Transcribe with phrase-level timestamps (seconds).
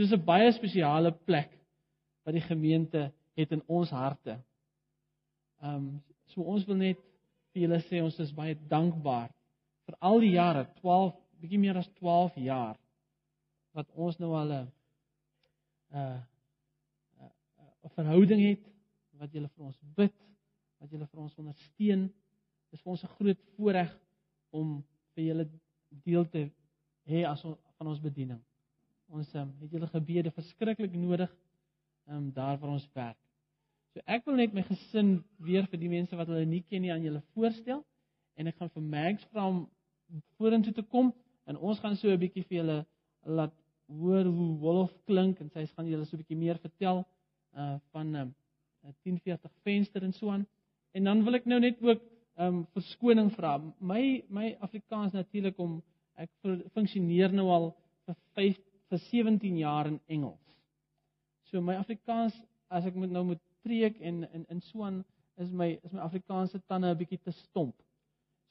[0.00, 1.50] Dis 'n baie spesiale plek
[2.24, 4.38] wat die gemeente het in ons harte.
[5.60, 6.98] Ehm um, so ons wil net
[7.52, 9.28] vir julle sê ons is baie dankbaar
[9.86, 12.76] vir al die jare, 12, bietjie meer as 12 jaar
[13.74, 14.66] wat ons nou al 'n
[15.92, 16.22] 'n
[17.84, 18.64] 'n verhouding het
[19.20, 20.14] wat julle vir ons bid,
[20.78, 22.12] wat julle vir ons ondersteun.
[22.70, 23.98] Dis vir ons 'n groot voorreg
[24.50, 25.48] om vir julle
[26.04, 26.50] deel te
[27.04, 28.40] hê as ons van ons bediening.
[29.10, 31.30] Ons um, het julle gebede verskriklik nodig
[32.06, 33.18] um, daar waar ons werk.
[33.90, 36.92] So ek wil net my gesin weer vir die mense wat hulle nie ken nie
[36.94, 37.82] aan julle voorstel
[38.38, 39.64] en ek gaan vir Max vra om
[40.38, 41.10] vorentoe te kom
[41.50, 42.78] en ons gaan so 'n bietjie vir julle
[43.26, 43.56] laat
[43.90, 47.02] hoor hoe Wolf klink en sy gaan julle so 'n bietjie meer vertel
[47.58, 48.34] uh van um,
[49.02, 50.46] 1040 venster en so aan.
[50.94, 52.00] En dan wil ek nou net ook
[52.38, 53.58] um verskoning vra.
[53.80, 55.82] My my Afrikaans natuurlik om
[56.14, 56.30] ek
[56.72, 57.72] funksioneer nou al
[58.06, 60.40] vir 5 vir 17 jaar in Engels.
[61.50, 62.34] So my Afrikaans
[62.70, 65.04] as ek moet nou moet preek en in in so aan
[65.42, 67.74] is my is my Afrikaanse tande 'n bietjie te stomp.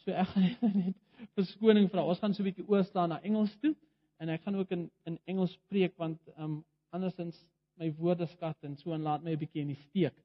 [0.04, 0.98] So ek gaan net
[1.36, 2.04] verskoning vra.
[2.04, 3.76] Ons gaan so 'n bietjie oorslaan na Engels toe
[4.20, 7.46] en ek gaan ook in in Engels preek want um andersins
[7.80, 10.16] my woordeskat en so en laat my 'n bietjie in die steek.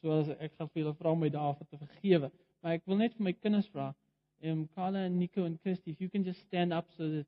[0.00, 2.30] So as ek gaan vir julle vra om my daarvoor te vergewe.
[2.62, 3.94] Maar ek wil net vir my kinders vra,
[4.42, 7.26] um Carla and Nico and Kirsty, if you can just stand up so that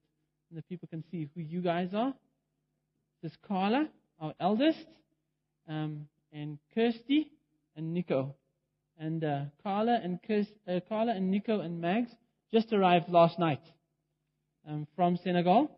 [0.50, 2.14] the people can see who you guys are.
[3.22, 3.88] This Carla,
[4.20, 4.86] our eldest,
[5.68, 7.30] um and Kirsty
[7.76, 8.34] and Nico.
[8.98, 12.10] And uh, Carla and Kirst, uh, Carla and Nico and Mags
[12.52, 13.62] just arrived last night
[14.68, 15.70] um, from Senegal.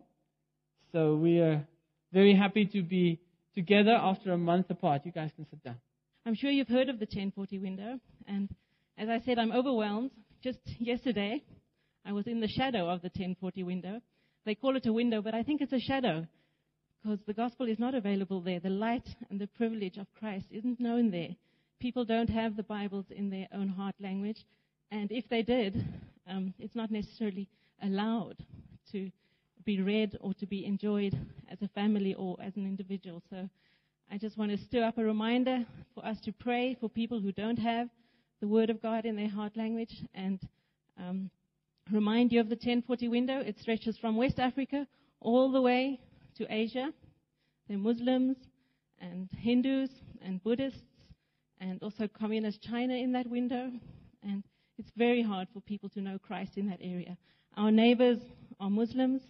[0.92, 1.66] So we are
[2.12, 3.20] very happy to be
[3.54, 5.02] together after a month apart.
[5.04, 5.76] You guys can sit down.
[6.26, 7.98] I'm sure you've heard of the 1040 window.
[8.26, 8.48] And
[8.98, 10.10] as I said, I'm overwhelmed.
[10.42, 11.42] Just yesterday,
[12.04, 14.00] I was in the shadow of the 1040 window.
[14.44, 16.26] They call it a window, but I think it's a shadow
[17.04, 18.60] because the gospel is not available there.
[18.60, 21.36] The light and the privilege of Christ isn't known there.
[21.78, 24.38] People don't have the Bibles in their own heart language.
[24.90, 25.84] And if they did,
[26.26, 27.46] um, it's not necessarily
[27.82, 28.36] allowed
[28.92, 29.10] to
[29.66, 31.14] be read or to be enjoyed
[31.50, 33.22] as a family or as an individual.
[33.28, 33.50] So
[34.10, 37.32] I just want to stir up a reminder for us to pray for people who
[37.32, 37.88] don't have
[38.40, 40.40] the Word of God in their heart language and
[40.98, 41.30] um,
[41.92, 43.40] remind you of the 1040 window.
[43.40, 44.86] It stretches from West Africa
[45.20, 46.00] all the way
[46.36, 46.92] to Asia.
[47.68, 48.36] There are Muslims
[49.00, 49.90] and Hindus
[50.22, 50.80] and Buddhists
[51.60, 53.70] and also communist China in that window.
[54.22, 54.42] And
[54.78, 57.16] it's very hard for people to know Christ in that area.
[57.56, 58.18] Our neighbors
[58.60, 59.22] are Muslims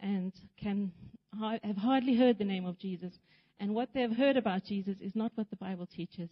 [0.00, 0.92] and can
[1.40, 3.12] have hardly heard the name of Jesus.
[3.58, 6.30] And what they've heard about Jesus is not what the Bible teaches.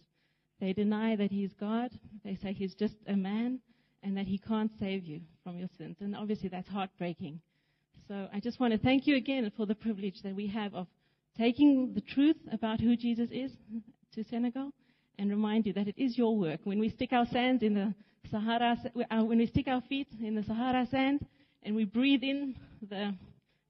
[0.59, 1.91] They deny that he is God.
[2.23, 3.59] They say he's just a man
[4.03, 5.97] and that he can't save you from your sins.
[6.01, 7.41] And obviously that's heartbreaking.
[8.07, 10.87] So I just want to thank you again for the privilege that we have of
[11.37, 13.51] taking the truth about who Jesus is
[14.13, 14.71] to Senegal
[15.17, 16.61] and remind you that it is your work.
[16.63, 17.93] When we stick our sands in the
[18.29, 18.77] Sahara,
[19.09, 21.25] uh, when we stick our feet in the Sahara sand
[21.63, 22.55] and we breathe in
[22.89, 23.15] the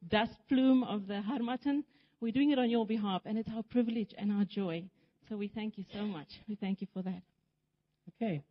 [0.08, 1.84] dust plume of the Harmattan,
[2.20, 4.84] we're doing it on your behalf and it's our privilege and our joy.
[5.30, 6.28] So we thank you so much.
[6.48, 7.22] We thank you for that.
[8.16, 8.44] Okay.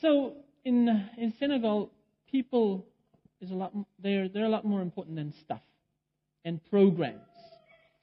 [0.00, 0.34] So
[0.64, 1.90] in in Senegal,
[2.30, 2.86] people
[3.40, 3.72] is a lot.
[4.02, 5.60] They're they're a lot more important than stuff
[6.44, 7.20] and programs.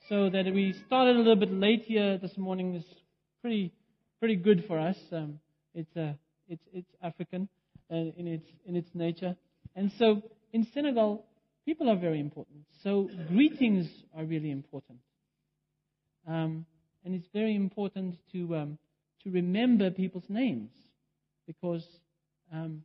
[0.09, 2.83] So that we started a little bit late here this morning is
[3.41, 3.73] pretty
[4.19, 4.97] pretty good for us.
[5.11, 5.39] Um,
[5.73, 6.13] it's uh,
[6.47, 7.49] it's it's African
[7.91, 9.35] uh, in its in its nature,
[9.75, 10.21] and so
[10.53, 11.25] in Senegal,
[11.65, 12.65] people are very important.
[12.83, 14.99] So greetings are really important,
[16.27, 16.65] um,
[17.03, 18.77] and it's very important to um,
[19.23, 20.69] to remember people's names
[21.47, 21.83] because
[22.53, 22.83] um,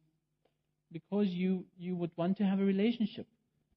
[0.93, 3.27] because you you would want to have a relationship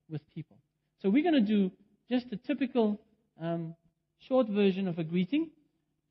[0.10, 0.58] with people.
[1.02, 1.72] So we're going to do
[2.10, 3.00] just a typical
[3.42, 3.76] um,
[4.28, 5.50] short version of a greeting,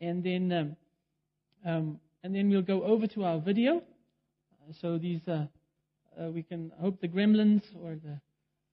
[0.01, 0.77] and then um,
[1.65, 3.79] um, and then we'll go over to our video.
[3.79, 5.47] Uh, so these uh,
[6.21, 8.21] uh, we can hope the gremlins or the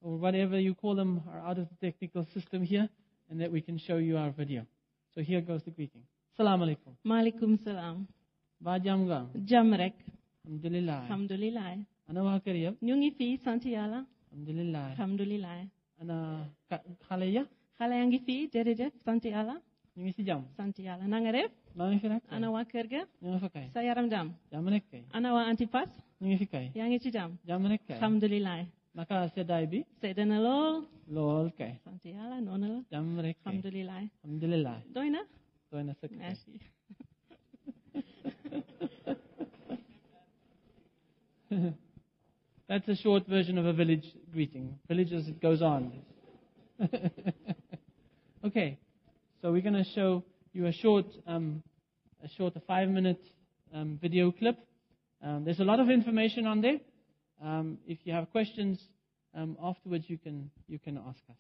[0.02, 2.88] or whatever you call them are out of the technical system here,
[3.30, 4.66] and that we can show you our video.
[5.16, 6.04] So here goes the greeting.
[6.38, 6.96] Salam alaikum.
[7.06, 8.08] Malikum salam.
[8.64, 9.28] Bajamga.
[9.46, 9.94] Jàmm rek.
[10.46, 11.02] Alhamdulillah.
[11.04, 11.86] Alhamdulillah.
[12.10, 12.78] Ana waa kër yëpp.
[12.88, 14.00] ñu ngi fii sant yàlla.
[14.32, 14.86] Alhamdulillah.
[14.94, 15.58] Alhamdulillah.
[16.02, 16.16] Ana
[17.08, 17.44] xale ya.
[17.78, 19.56] xale yaa ngi fii jërëjëf sant yàlla.
[19.96, 20.44] ñu ngi si jàmm.
[20.58, 21.52] sant yàlla na nga def.
[21.78, 22.24] maa ngi fi rek.
[22.36, 23.02] ana waa kër ga.
[23.22, 23.68] ñu ngi fa kay.
[23.74, 24.30] sa yaram jàmm.
[24.52, 25.04] jàmm rek kay.
[25.18, 25.90] ana waa antipas.
[26.20, 26.66] ñu ngi fi kay.
[26.78, 27.32] yaa ngi ci jàmm.
[27.48, 27.96] jàmm rek kay.
[27.98, 28.58] Alhamdulillah.
[28.98, 29.80] naka seddaay bi.
[30.02, 30.76] sedd na lool.
[31.16, 31.74] lool kay.
[31.86, 32.80] sant yàlla noonu la.
[32.94, 33.38] jàmm rek.
[33.46, 34.02] Alhamdulillah.
[34.24, 34.78] alhamdulillah.
[34.96, 35.22] doy na.
[35.72, 36.20] doy na sëkk kay.
[36.24, 36.54] merci.
[42.70, 44.78] That's a short version of a village greeting.
[44.88, 45.92] Village as it goes on.
[48.42, 48.80] Okay,
[49.42, 50.24] so we're going to show
[50.54, 51.62] you a short, um,
[52.24, 53.22] a short, five-minute
[53.74, 54.58] um, video clip.
[55.22, 56.78] Um, there's a lot of information on there.
[57.44, 58.80] Um, if you have questions
[59.36, 61.36] um, afterwards, you can you can ask us.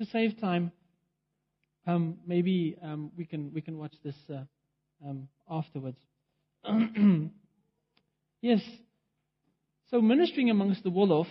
[0.00, 0.70] To save time,
[1.84, 2.76] um, maybe
[3.16, 4.44] we can we can watch this uh,
[5.50, 5.98] afterwards.
[8.40, 8.60] yes.
[9.90, 11.28] So ministering amongst the Wolof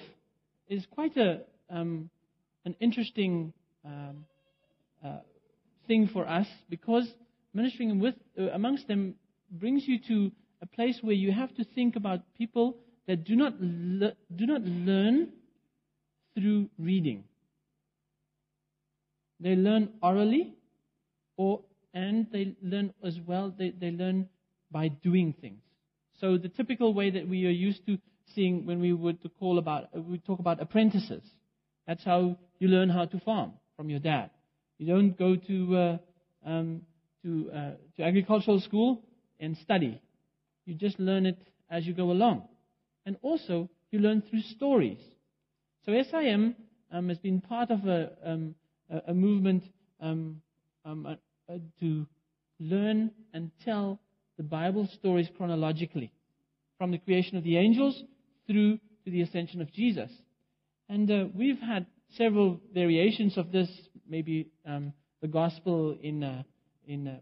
[0.69, 2.09] is quite a um,
[2.63, 3.53] an interesting
[3.83, 4.25] um,
[5.03, 5.17] uh,
[5.87, 7.05] thing for us because
[7.53, 9.15] ministering with uh, amongst them
[9.51, 10.31] brings you to
[10.61, 14.61] a place where you have to think about people that do not le- do not
[14.61, 15.29] learn
[16.33, 17.25] through reading.
[19.41, 20.55] They learn orally,
[21.35, 21.61] or
[21.93, 23.53] and they learn as well.
[23.57, 24.29] They, they learn
[24.71, 25.61] by doing things.
[26.21, 27.97] So the typical way that we are used to
[28.33, 31.23] seeing when we would call about we talk about apprentices.
[31.87, 34.31] That's how you learn how to farm from your dad.
[34.77, 35.97] You don't go to uh,
[36.45, 36.81] um,
[37.23, 39.03] to uh, to agricultural school
[39.39, 40.01] and study.
[40.65, 41.37] You just learn it
[41.69, 42.47] as you go along,
[43.05, 44.99] and also you learn through stories.
[45.85, 46.55] So SIM
[46.91, 48.55] um, has been part of a um,
[49.07, 49.63] a, movement
[49.99, 50.41] um,
[50.83, 51.15] um, uh,
[51.51, 52.05] uh, to
[52.59, 53.99] learn and tell
[54.37, 56.11] the Bible stories chronologically,
[56.77, 58.03] from the creation of the angels
[58.47, 60.09] through to the ascension of Jesus.
[60.89, 61.85] And uh, we've had
[62.17, 63.69] several variations of this,
[64.07, 66.43] maybe um, the gospel in, uh,
[66.87, 67.17] in uh,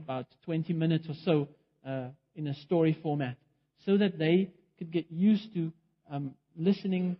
[0.00, 1.48] about 20 minutes or so
[1.86, 3.36] uh, in a story format,
[3.84, 5.72] so that they could get used to
[6.10, 7.16] um, listening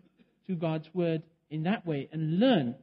[0.46, 2.74] to God's word in that way and learn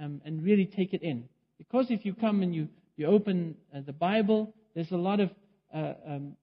[0.00, 1.28] um, and really take it in.
[1.56, 5.30] Because if you come and you, you open uh, the Bible, there's a lot of,
[5.74, 6.36] uh, um,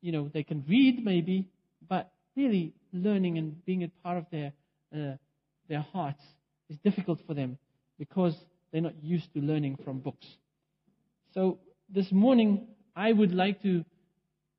[0.00, 1.48] you know, they can read maybe,
[2.36, 4.52] really learning and being a part of their,
[4.94, 5.16] uh,
[5.68, 6.22] their hearts
[6.68, 7.58] is difficult for them
[7.98, 8.34] because
[8.72, 10.26] they're not used to learning from books.
[11.34, 11.58] So
[11.88, 13.84] this morning, I would like to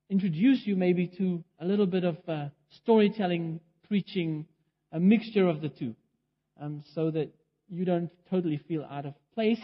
[0.09, 2.45] introduce you maybe to a little bit of uh,
[2.81, 4.45] storytelling, preaching,
[4.91, 5.95] a mixture of the two,
[6.61, 7.31] um, so that
[7.69, 9.59] you don't totally feel out of place.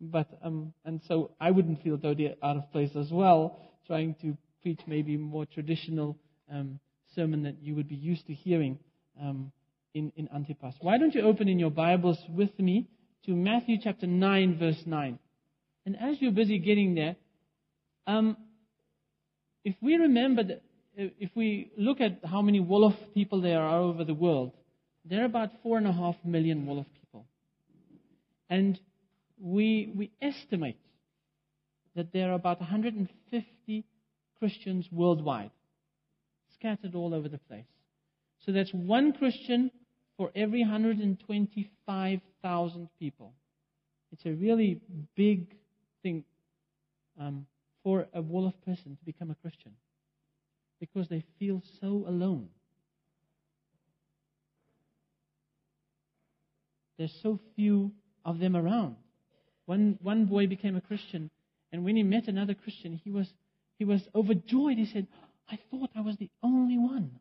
[0.00, 4.36] But um, and so I wouldn't feel totally out of place as well, trying to
[4.62, 6.18] preach maybe more traditional
[6.52, 6.80] um,
[7.14, 8.78] sermon that you would be used to hearing
[9.20, 9.52] um,
[9.94, 10.74] in, in Antipas.
[10.80, 12.88] Why don't you open in your Bibles with me
[13.26, 15.18] to Matthew chapter 9, verse 9?
[15.86, 17.16] And as you're busy getting there,
[18.06, 18.36] um,
[19.64, 20.62] if we remember that,
[20.96, 24.52] if we look at how many Wolof people there are over the world,
[25.04, 27.26] there are about four and a half million Wolof people.
[28.48, 28.78] And
[29.40, 30.78] we, we estimate
[31.96, 33.84] that there are about 150
[34.38, 35.50] Christians worldwide
[36.64, 37.66] scattered all over the place.
[38.46, 39.70] So that's one Christian
[40.16, 43.34] for every 125,000 people.
[44.12, 44.80] It's a really
[45.14, 45.54] big
[46.02, 46.24] thing
[47.20, 47.44] um,
[47.82, 49.72] for a Wolof person to become a Christian
[50.80, 52.48] because they feel so alone.
[56.96, 57.92] There's so few
[58.24, 58.96] of them around.
[59.66, 61.30] One, one boy became a Christian,
[61.72, 63.30] and when he met another Christian, he was,
[63.78, 64.78] he was overjoyed.
[64.78, 65.06] He said,
[65.50, 67.18] I thought I was the only one.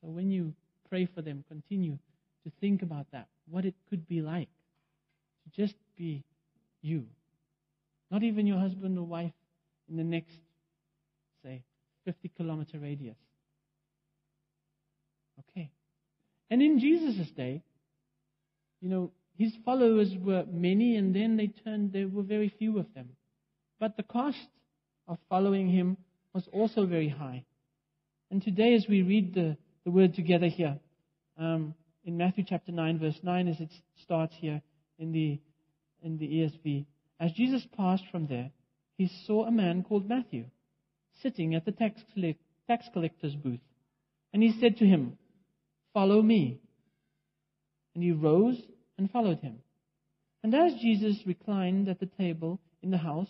[0.00, 0.54] So when you
[0.88, 1.98] pray for them, continue
[2.44, 4.48] to think about that, what it could be like
[5.44, 6.24] to just be
[6.80, 7.06] you.
[8.10, 9.32] Not even your husband or wife
[9.88, 10.38] in the next,
[11.44, 11.62] say,
[12.04, 13.16] 50 kilometer radius.
[15.50, 15.70] Okay.
[16.50, 17.62] And in Jesus' day,
[18.80, 22.92] you know, his followers were many and then they turned, there were very few of
[22.94, 23.10] them.
[23.80, 24.36] But the cost
[25.08, 25.96] of following him
[26.34, 27.44] was also very high.
[28.30, 30.78] And today, as we read the, the word together here,
[31.38, 33.70] um, in Matthew chapter 9, verse 9, as it
[34.04, 34.60] starts here
[34.98, 35.40] in the,
[36.02, 36.84] in the ESV,
[37.18, 38.50] as Jesus passed from there,
[38.96, 40.44] he saw a man called Matthew
[41.22, 43.60] sitting at the tax, collect, tax collector's booth.
[44.32, 45.16] And he said to him,
[45.92, 46.60] Follow me.
[47.94, 48.60] And he rose
[48.96, 49.58] and followed him.
[50.42, 53.28] And as Jesus reclined at the table in the house,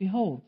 [0.00, 0.40] Behold,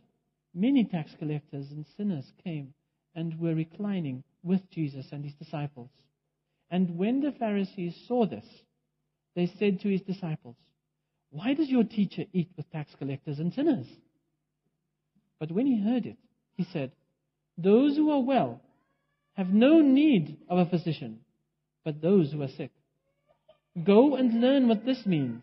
[0.55, 2.73] many tax collectors and sinners came
[3.15, 5.91] and were reclining with Jesus and his disciples.
[6.71, 8.47] And when the Pharisees saw this,
[9.37, 10.57] they said to his disciples,
[11.31, 13.87] Why does your teacher eat with tax collectors and sinners?
[15.39, 16.17] But when he heard it,
[16.55, 16.93] he said,
[17.59, 18.63] Those who are well
[19.35, 21.21] have no need of a physician,
[21.85, 22.71] but those who are sick.
[23.85, 25.43] Go and learn what this means.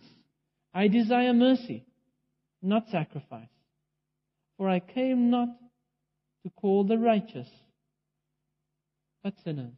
[0.73, 1.85] I desire mercy,
[2.63, 3.49] not sacrifice
[4.59, 5.47] for I came not
[6.43, 7.47] to call the righteous,
[9.23, 9.73] but sinners.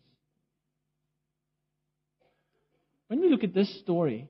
[3.08, 4.30] when we look at this story,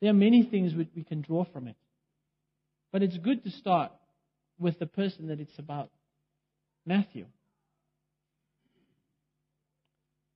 [0.00, 1.76] there are many things we, we can draw from it.
[2.92, 3.92] But it's good to start
[4.58, 5.90] with the person that it's about
[6.84, 7.26] Matthew.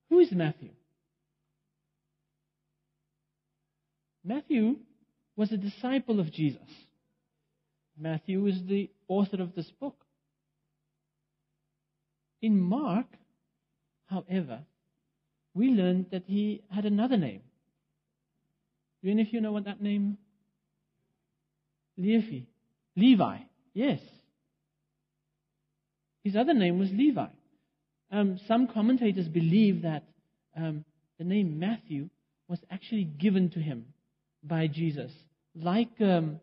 [0.08, 0.70] Who is Matthew?
[4.24, 4.76] Matthew
[5.34, 6.62] was a disciple of Jesus.
[8.00, 9.96] Matthew is the author of this book.
[12.40, 13.06] In Mark,
[14.06, 14.60] however,
[15.54, 17.42] we learned that he had another name.
[19.02, 20.16] Do any of you know what that name?
[21.96, 22.40] Levi.
[22.96, 23.38] Levi.
[23.74, 24.00] Yes.
[26.24, 27.26] His other name was Levi.
[28.10, 30.04] Um, some commentators believe that
[30.56, 30.84] um,
[31.18, 32.08] the name Matthew
[32.48, 33.86] was actually given to him
[34.42, 35.12] by Jesus,
[35.54, 36.40] like um,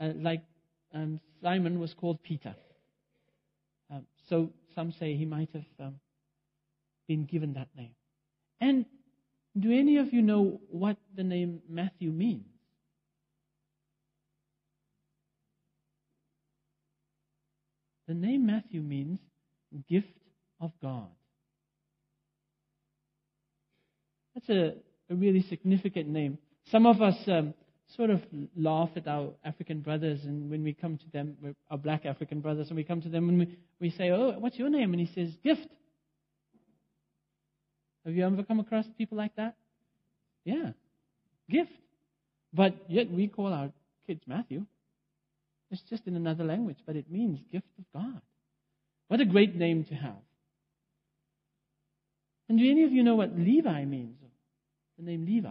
[0.00, 0.42] uh, like
[0.94, 2.54] um, Simon was called Peter.
[3.90, 6.00] Um, so some say he might have um,
[7.08, 7.94] been given that name.
[8.60, 8.86] And
[9.58, 12.46] do any of you know what the name Matthew means?
[18.08, 19.18] The name Matthew means
[19.88, 20.08] gift
[20.60, 21.08] of God.
[24.34, 24.74] That's a,
[25.10, 26.38] a really significant name.
[26.70, 27.54] Some of us um,
[27.96, 28.22] sort of
[28.56, 31.36] laugh at our African brothers, and when we come to them,
[31.70, 34.58] our black African brothers, and we come to them and we, we say, Oh, what's
[34.58, 34.92] your name?
[34.92, 35.68] And he says, Gift.
[38.04, 39.54] Have you ever come across people like that?
[40.44, 40.72] Yeah,
[41.48, 41.70] gift.
[42.52, 43.70] But yet we call our
[44.06, 44.66] kids Matthew.
[45.70, 48.20] It's just in another language, but it means gift of God.
[49.08, 50.16] What a great name to have.
[52.48, 54.16] And do any of you know what Levi means?
[54.98, 55.48] The name Levi.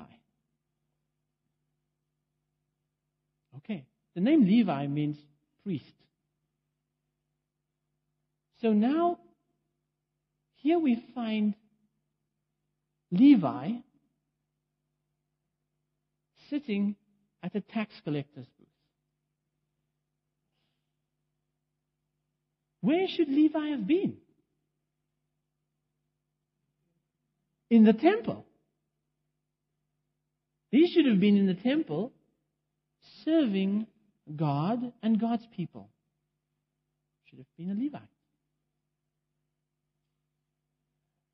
[3.58, 3.86] Okay.
[4.16, 5.18] The name Levi means
[5.64, 5.86] priest.
[8.62, 9.18] So now,
[10.56, 11.56] here we find
[13.12, 13.72] Levi
[16.50, 16.96] sitting
[17.42, 18.68] at a tax collector's booth.
[22.82, 24.18] Where should Levi have been?
[27.70, 28.46] In the temple.
[30.72, 32.12] He should have been in the temple
[33.24, 33.88] serving
[34.36, 35.90] God and God's people.
[37.26, 38.02] Should have been a Levite.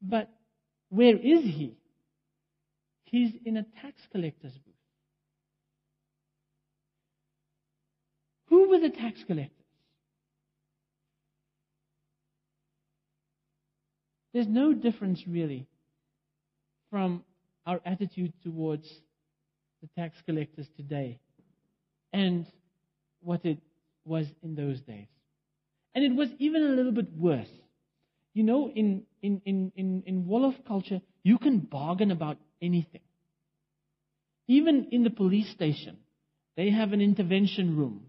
[0.01, 0.29] But
[0.89, 1.77] where is he?
[3.05, 4.73] He's in a tax collector's booth.
[8.49, 9.53] Who were the tax collectors?
[14.33, 15.67] There's no difference really
[16.91, 17.23] from
[17.65, 18.87] our attitude towards
[19.81, 21.19] the tax collectors today
[22.17, 22.47] and
[23.21, 23.59] what it
[24.03, 25.07] was in those days.
[25.93, 27.47] And it was even a little bit worse.
[28.33, 33.01] You know, in, in, in, in, in Wolof culture, you can bargain about anything.
[34.47, 35.97] Even in the police station,
[36.55, 38.07] they have an intervention room.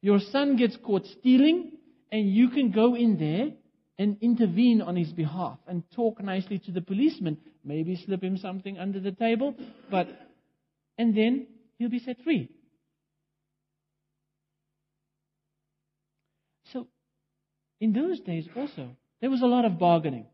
[0.00, 1.72] Your son gets caught stealing,
[2.10, 3.50] and you can go in there
[3.96, 7.38] and intervene on his behalf and talk nicely to the policeman.
[7.64, 9.54] Maybe slip him something under the table,
[9.88, 10.08] but,
[10.98, 11.46] and then
[11.78, 12.48] he'll be set free.
[16.72, 16.88] So,
[17.82, 20.26] in those days also, there was a lot of bargaining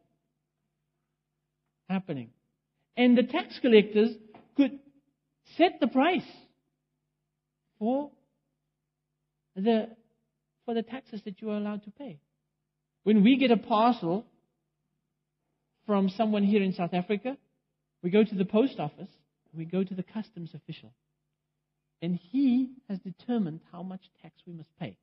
[1.88, 2.28] happening.
[2.94, 4.10] And the tax collectors
[4.54, 4.78] could
[5.56, 6.30] set the price
[7.78, 8.10] for
[9.56, 9.88] the,
[10.66, 12.20] for the taxes that you are allowed to pay.
[13.04, 14.26] When we get a parcel
[15.86, 17.38] from someone here in South Africa,
[18.02, 19.08] we go to the post office,
[19.54, 20.92] we go to the customs official,
[22.02, 24.98] and he has determined how much tax we must pay.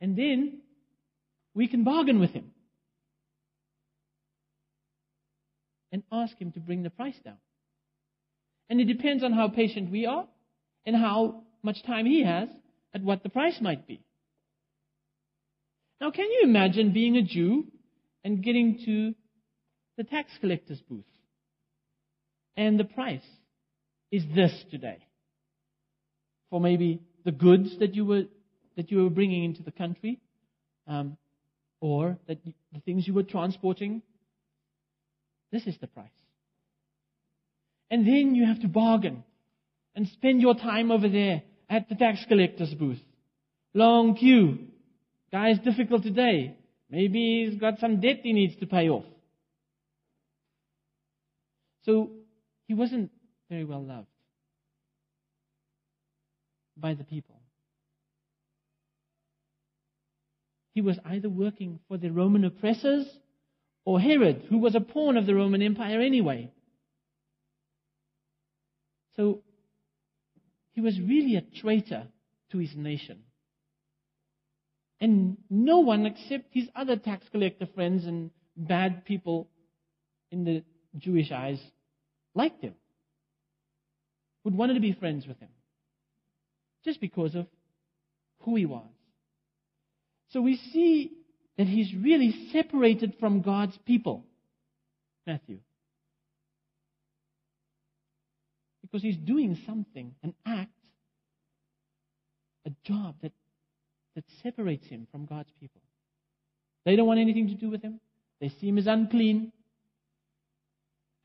[0.00, 0.62] And then
[1.54, 2.52] we can bargain with him
[5.92, 7.38] and ask him to bring the price down.
[8.68, 10.26] And it depends on how patient we are
[10.86, 12.48] and how much time he has
[12.94, 14.00] at what the price might be.
[16.00, 17.66] Now, can you imagine being a Jew
[18.24, 19.14] and getting to
[19.98, 21.04] the tax collector's booth?
[22.56, 23.26] And the price
[24.10, 24.98] is this today.
[26.48, 28.22] For maybe the goods that you were,
[28.76, 30.20] that you were bringing into the country,
[30.86, 31.16] um,
[31.80, 34.02] or that the things you were transporting.
[35.50, 36.08] This is the price.
[37.90, 39.24] And then you have to bargain
[39.96, 43.00] and spend your time over there at the tax collector's booth.
[43.74, 44.58] Long queue.
[45.32, 46.56] Guy's difficult today.
[46.88, 49.04] Maybe he's got some debt he needs to pay off.
[51.82, 52.10] So
[52.66, 53.10] he wasn't
[53.48, 54.06] very well loved
[56.76, 57.39] by the people.
[60.80, 63.06] He was either working for the Roman oppressors
[63.84, 66.50] or Herod, who was a pawn of the Roman Empire anyway.
[69.14, 69.42] So
[70.72, 72.06] he was really a traitor
[72.52, 73.24] to his nation.
[75.02, 79.50] And no one except his other tax collector friends and bad people
[80.30, 80.64] in the
[80.96, 81.60] Jewish eyes
[82.34, 82.72] liked him,
[84.44, 85.50] would wanted to be friends with him,
[86.86, 87.46] just because of
[88.38, 88.88] who he was.
[90.30, 91.12] So we see
[91.58, 94.24] that he's really separated from God's people,
[95.26, 95.58] Matthew.
[98.82, 100.70] Because he's doing something, an act,
[102.66, 103.32] a job that,
[104.14, 105.80] that separates him from God's people.
[106.84, 108.00] They don't want anything to do with him.
[108.40, 109.52] They see him as unclean.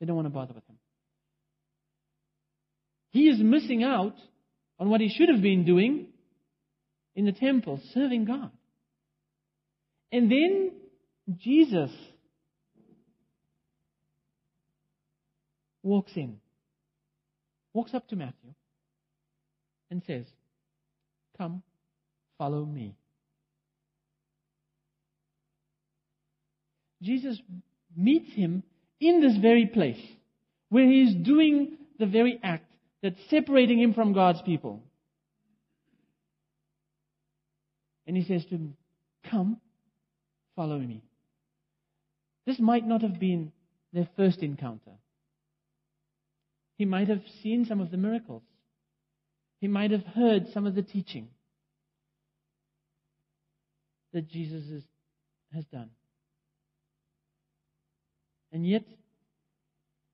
[0.00, 0.76] They don't want to bother with him.
[3.10, 4.16] He is missing out
[4.78, 6.08] on what he should have been doing
[7.14, 8.50] in the temple, serving God.
[10.12, 10.72] And then
[11.38, 11.90] Jesus
[15.82, 16.38] walks in,
[17.72, 18.54] walks up to Matthew,
[19.90, 20.24] and says,
[21.38, 21.62] Come,
[22.38, 22.96] follow me.
[27.02, 27.38] Jesus
[27.96, 28.62] meets him
[29.00, 30.00] in this very place
[30.70, 32.70] where he is doing the very act
[33.02, 34.82] that's separating him from God's people.
[38.06, 38.76] And he says to him,
[39.30, 39.60] Come,
[40.56, 41.02] follow me.
[42.46, 43.52] This might not have been
[43.92, 44.92] their first encounter.
[46.78, 48.42] He might have seen some of the miracles.
[49.60, 51.28] He might have heard some of the teaching
[54.12, 54.82] that Jesus is,
[55.54, 55.90] has done.
[58.52, 58.84] And yet,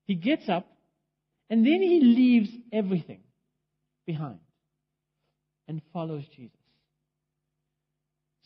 [0.05, 0.67] he gets up
[1.49, 3.21] and then he leaves everything
[4.05, 4.39] behind
[5.67, 6.57] and follows Jesus.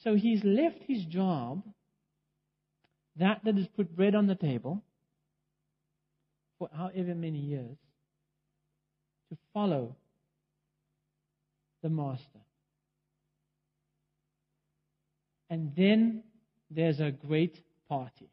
[0.03, 1.63] So he's left his job,
[3.19, 4.83] that that has put bread on the table,
[6.59, 7.77] for however many years,
[9.29, 9.95] to follow
[11.81, 12.39] the Master.
[15.49, 16.23] And then
[16.69, 18.29] there's a great party.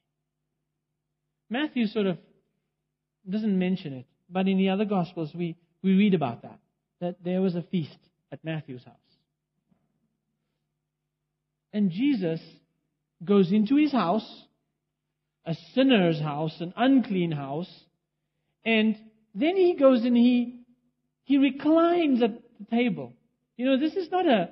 [1.49, 2.19] Matthew sort of
[3.29, 6.59] doesn't mention it, but in the other Gospels we, we read about that,
[7.01, 7.99] that there was a feast
[8.33, 8.95] at Matthew's house.
[11.73, 12.41] And Jesus
[13.25, 14.29] goes into his house,
[15.47, 17.71] a sinner's house, an unclean house,
[18.65, 18.97] and
[19.35, 20.61] then he goes and he
[21.25, 23.13] he reclines at the table.
[23.57, 24.51] You know, this is not a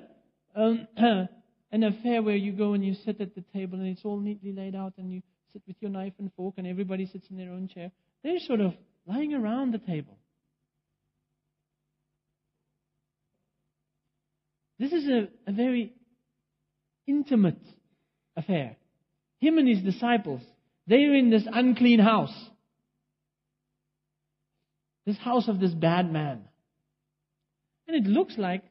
[0.55, 0.87] um,
[1.71, 4.51] an affair where you go and you sit at the table and it's all neatly
[4.51, 7.51] laid out and you sit with your knife and fork and everybody sits in their
[7.51, 7.91] own chair.
[8.23, 8.73] They're sort of
[9.07, 10.17] lying around the table.
[14.79, 15.93] This is a, a very
[17.07, 17.61] intimate
[18.35, 18.75] affair.
[19.39, 20.41] Him and his disciples,
[20.87, 22.33] they're in this unclean house.
[25.05, 26.41] This house of this bad man.
[27.87, 28.63] And it looks like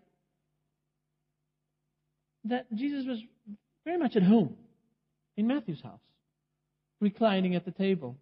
[2.44, 3.18] that Jesus was
[3.84, 4.56] very much at home
[5.36, 6.00] in Matthew's house,
[7.00, 8.16] reclining at the table.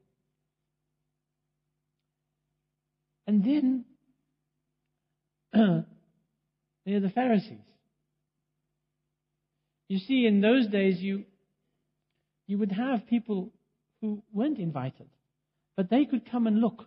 [3.27, 3.85] And then
[5.53, 7.59] there are the Pharisees.
[9.89, 11.25] You see, in those days, you,
[12.47, 13.53] you would have people
[14.01, 15.09] who weren't invited,
[15.77, 16.85] but they could come and look.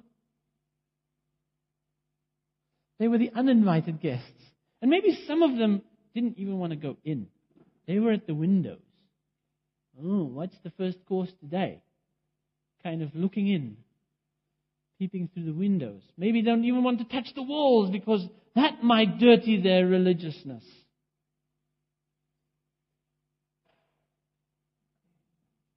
[2.99, 4.31] They were the uninvited guests.
[4.81, 5.81] And maybe some of them
[6.13, 7.27] didn't even want to go in.
[7.87, 8.79] They were at the windows.
[10.01, 11.81] Oh, what's the first course today?
[12.81, 13.77] Kind of looking in,
[14.99, 16.01] peeping through the windows.
[16.17, 20.63] Maybe they don't even want to touch the walls because that might dirty their religiousness.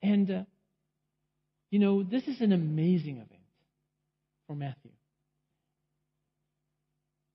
[0.02, 0.42] And, uh,
[1.76, 3.42] you know, this is an amazing event
[4.46, 4.92] for Matthew.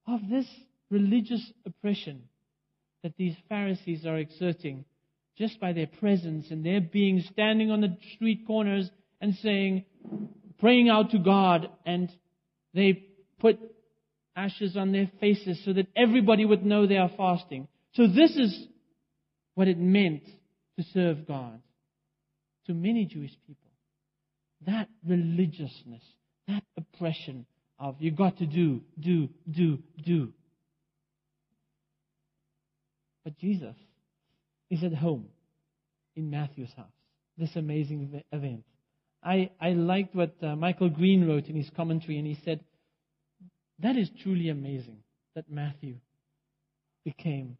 [0.08, 0.48] Of this
[0.90, 2.24] religious oppression
[3.04, 4.84] that these Pharisees are exerting
[5.38, 8.90] just by their presence and their being standing on the street corners
[9.22, 9.86] and saying,
[10.58, 12.12] praying out to God, and
[12.74, 13.60] they put
[14.36, 17.68] ashes on their faces so that everybody would know they are fasting.
[17.94, 18.66] So this is
[19.54, 20.24] what it meant
[20.80, 21.62] to serve God
[22.66, 23.61] to many Jewish people.
[24.66, 26.04] That religiousness,
[26.48, 27.46] that oppression
[27.80, 30.34] of you got to do, do, do, do.
[33.24, 33.76] But Jesus
[34.70, 35.28] is at home
[36.16, 36.88] in Matthew's house.
[37.38, 38.64] This amazing event.
[39.24, 42.64] I, I liked what uh, Michael Green wrote in his commentary, and he said,
[43.80, 44.98] That is truly amazing
[45.36, 45.96] that Matthew
[47.04, 47.58] became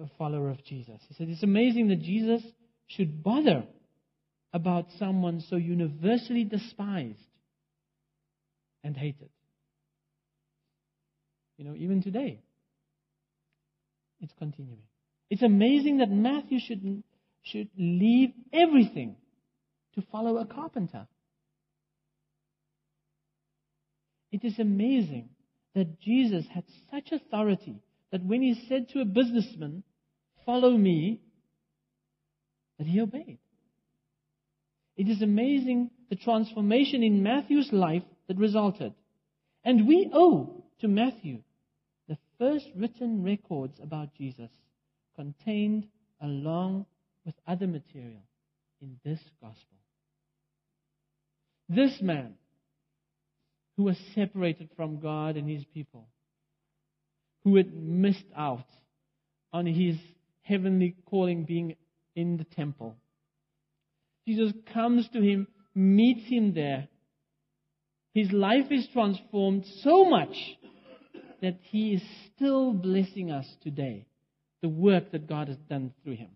[0.00, 1.00] a follower of Jesus.
[1.08, 2.42] He said, It's amazing that Jesus
[2.86, 3.64] should bother
[4.52, 7.18] about someone so universally despised
[8.82, 9.30] and hated.
[11.56, 12.40] you know, even today.
[14.22, 14.82] It's continuing.
[15.28, 17.02] It's amazing that Matthew should,
[17.42, 19.16] should leave everything
[19.94, 21.06] to follow a carpenter.
[24.32, 25.28] It is amazing
[25.74, 29.82] that Jesus had such authority that when he said to a businessman,
[30.46, 31.20] Follow me,
[32.78, 33.38] that he obeyed.
[34.96, 38.92] It is amazing the transformation in Matthew's life that resulted.
[39.64, 41.42] And we owe to Matthew
[42.08, 44.50] the first written records about Jesus
[45.16, 45.86] contained
[46.20, 46.86] along
[47.24, 48.22] with other material
[48.80, 49.78] in this gospel.
[51.68, 52.34] This man
[53.76, 56.08] who was separated from God and his people,
[57.44, 58.66] who had missed out
[59.52, 59.96] on his
[60.42, 61.76] heavenly calling being
[62.14, 62.96] in the temple.
[64.30, 66.86] Jesus comes to him, meets him there.
[68.14, 70.36] His life is transformed so much
[71.42, 74.06] that he is still blessing us today.
[74.62, 76.28] The work that God has done through him.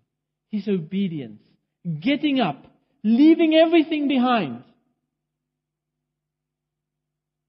[0.51, 1.41] His obedience.
[2.01, 2.67] Getting up.
[3.05, 4.65] Leaving everything behind.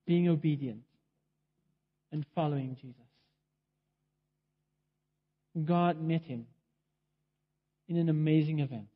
[0.05, 0.83] Being obedient.
[2.11, 3.01] And following Jesus.
[5.65, 6.45] God met him
[7.87, 8.89] in an amazing event.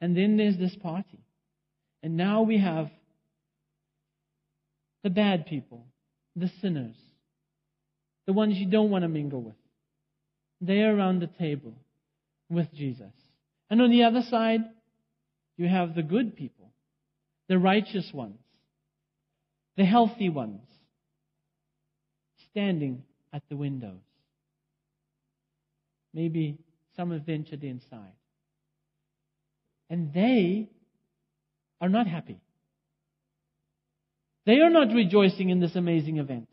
[0.00, 1.20] And then there's this party.
[2.02, 2.90] And now we have
[5.02, 5.86] the bad people,
[6.34, 6.96] the sinners,
[8.26, 9.54] the ones you don't want to mingle with.
[10.60, 11.74] They're around the table
[12.48, 13.12] with Jesus.
[13.70, 14.60] And on the other side,
[15.56, 16.70] you have the good people,
[17.48, 18.38] the righteous ones,
[19.76, 20.60] the healthy ones,
[22.50, 24.00] standing at the windows.
[26.14, 26.58] Maybe
[26.96, 28.14] some have ventured inside.
[29.88, 30.68] And they
[31.80, 32.40] are not happy.
[34.46, 36.48] They are not rejoicing in this amazing event.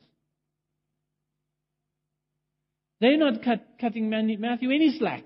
[2.99, 5.25] They're not cut, cutting Matthew any slack.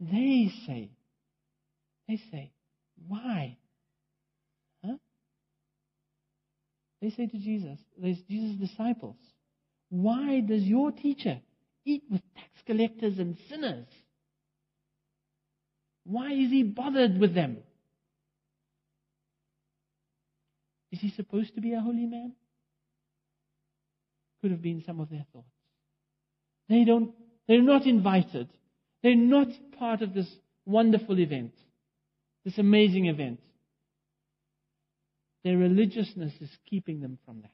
[0.00, 0.90] They say,
[2.08, 2.50] they say,
[3.06, 3.58] why?
[4.84, 4.96] Huh?
[7.00, 7.78] They say to Jesus,
[8.28, 9.16] Jesus' disciples,
[9.90, 11.40] why does your teacher
[11.84, 13.86] eat with tax collectors and sinners?
[16.04, 17.58] Why is he bothered with them?
[20.90, 22.32] Is he supposed to be a holy man?
[24.40, 25.46] Could have been some of their thoughts.
[26.68, 27.12] They don't,
[27.46, 28.48] they're not invited.
[29.02, 30.28] They're not part of this
[30.66, 31.52] wonderful event,
[32.44, 33.40] this amazing event.
[35.44, 37.50] Their religiousness is keeping them from that.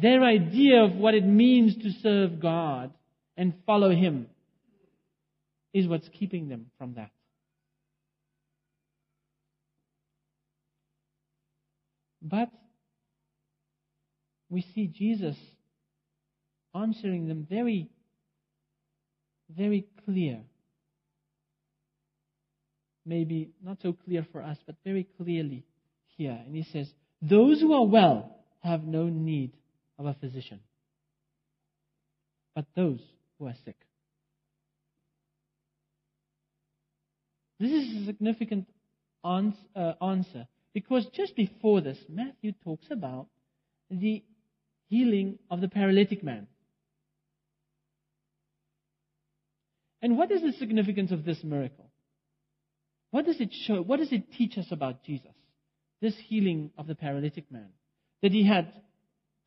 [0.00, 2.92] Their idea of what it means to serve God
[3.36, 4.28] and follow Him
[5.78, 7.10] is what's keeping them from that.
[12.20, 12.50] But
[14.50, 15.36] we see Jesus
[16.74, 17.88] answering them very,
[19.48, 20.40] very clear.
[23.06, 25.64] Maybe not so clear for us, but very clearly
[26.16, 26.38] here.
[26.44, 29.52] And he says, Those who are well have no need
[29.98, 30.60] of a physician,
[32.54, 33.00] but those
[33.38, 33.76] who are sick.
[37.58, 38.68] This is a significant
[39.24, 43.26] uh, answer because just before this, Matthew talks about
[43.90, 44.22] the
[44.88, 46.46] healing of the paralytic man.
[50.00, 51.90] And what is the significance of this miracle?
[53.10, 53.82] What does it show?
[53.82, 55.34] What does it teach us about Jesus?
[56.00, 57.70] This healing of the paralytic man.
[58.22, 58.72] That he had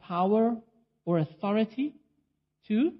[0.01, 0.57] power
[1.05, 1.93] or authority
[2.67, 2.91] to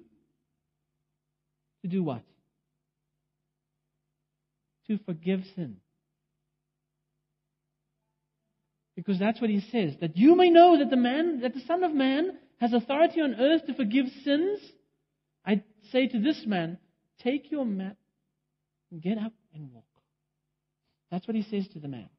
[1.82, 2.21] to do what?
[4.91, 5.77] To forgive sin.
[8.93, 9.93] Because that's what he says.
[10.01, 13.36] That you may know that the man, that the Son of Man has authority on
[13.36, 14.60] earth to forgive sins.
[15.45, 16.77] I say to this man,
[17.23, 17.95] take your mat
[18.91, 19.86] and get up and walk.
[21.10, 22.10] That's what he says to the man.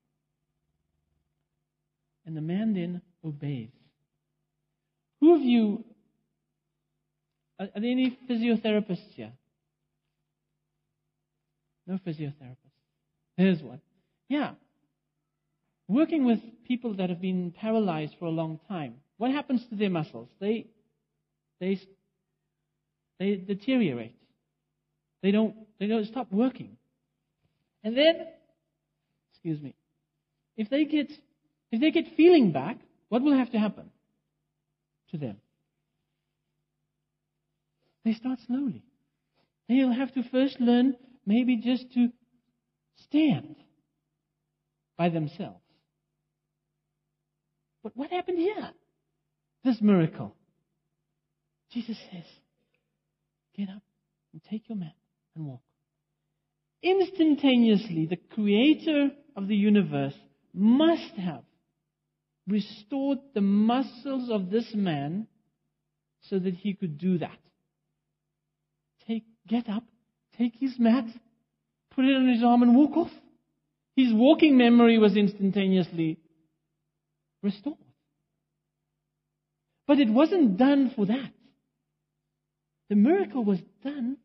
[2.24, 3.68] And the man then obeys.
[5.20, 5.84] Who of you,
[7.60, 9.32] are, are there any physiotherapists here?
[11.86, 12.61] No physiotherapists.
[13.36, 13.80] There's one.
[14.28, 14.52] Yeah.
[15.88, 19.90] Working with people that have been paralyzed for a long time, what happens to their
[19.90, 20.28] muscles?
[20.40, 20.66] They,
[21.60, 21.80] they,
[23.18, 24.16] they deteriorate.
[25.22, 26.76] They don't, they don't stop working.
[27.84, 28.26] And then,
[29.32, 29.74] excuse me,
[30.56, 31.10] if they get,
[31.70, 33.90] if they get feeling back, what will have to happen?
[35.12, 35.36] to them.
[38.04, 38.82] They start slowly.
[39.68, 42.08] They'll have to first learn maybe just to
[42.96, 43.56] stand
[44.96, 45.60] by themselves.
[47.82, 48.70] But what happened here?
[49.64, 50.34] This miracle.
[51.72, 52.24] Jesus says,
[53.56, 53.82] Get up
[54.32, 54.94] and take your mat
[55.34, 55.62] and walk.
[56.82, 60.14] Instantaneously, the creator of the universe
[60.52, 61.44] must have
[62.48, 65.26] restored the muscles of this man
[66.22, 67.38] so that he could do that.
[69.06, 69.84] Take, get up,
[70.36, 71.04] take his mat,
[71.94, 73.10] put it on his arm, and walk off.
[73.96, 76.18] His walking memory was instantaneously
[77.42, 77.76] restored.
[79.86, 81.32] But it wasn't done for that.
[82.88, 84.16] The miracle was done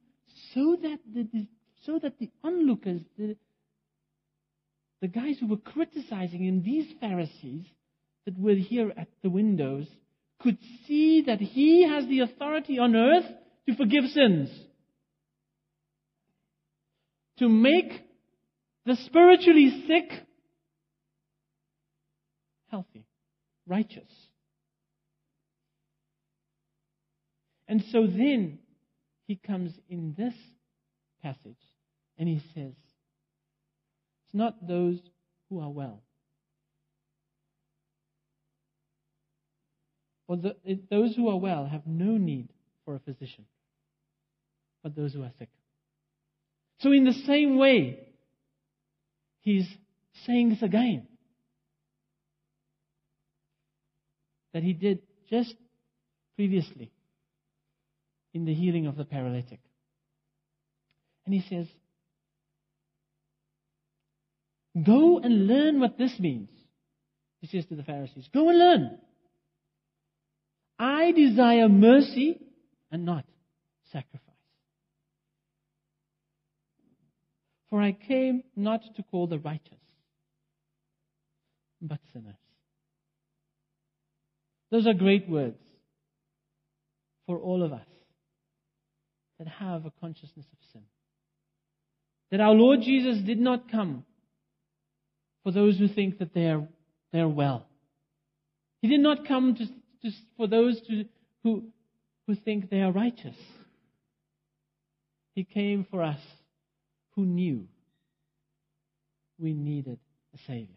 [0.53, 1.47] so that the,
[1.85, 3.35] so that the onlookers, the,
[5.01, 7.65] the guys who were criticizing him, these Pharisees
[8.25, 9.87] that were here at the windows,
[10.41, 13.25] could see that he has the authority on earth
[13.67, 14.49] to forgive sins.
[17.39, 17.91] To make
[18.85, 20.11] the spiritually sick
[22.69, 23.05] healthy,
[23.67, 24.09] righteous.
[27.67, 28.59] And so then
[29.25, 30.33] he comes in this
[31.21, 31.57] passage
[32.17, 32.73] and he says,
[34.25, 34.99] It's not those
[35.49, 36.01] who are well.
[40.27, 40.55] Or the,
[40.89, 42.49] those who are well have no need
[42.83, 43.45] for a physician,
[44.83, 45.49] but those who are sick.
[46.79, 48.07] So, in the same way,
[49.41, 49.67] he's
[50.25, 51.07] saying this again
[54.53, 55.55] that he did just
[56.35, 56.91] previously
[58.33, 59.59] in the healing of the paralytic.
[61.25, 61.67] And he says,
[64.85, 66.49] Go and learn what this means.
[67.41, 68.97] He says to the Pharisees, Go and learn.
[70.79, 72.39] I desire mercy
[72.91, 73.25] and not
[73.91, 74.26] sacrifice.
[77.69, 79.77] For I came not to call the righteous,
[81.81, 82.35] but sinners.
[84.71, 85.59] Those are great words
[87.25, 87.87] for all of us
[89.39, 90.83] that have a consciousness of sin.
[92.31, 94.05] That our Lord Jesus did not come
[95.43, 96.67] for those who think that they are,
[97.13, 97.65] they are well.
[98.81, 101.05] He did not come to, to, for those to,
[101.43, 101.63] who,
[102.27, 103.35] who think they are righteous.
[105.35, 106.19] He came for us
[107.17, 107.67] who knew
[109.39, 109.97] we needed
[110.35, 110.67] a Savior.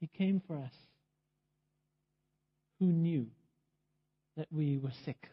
[0.00, 0.72] He came for us
[2.80, 3.28] who knew
[4.36, 5.30] that we were sick.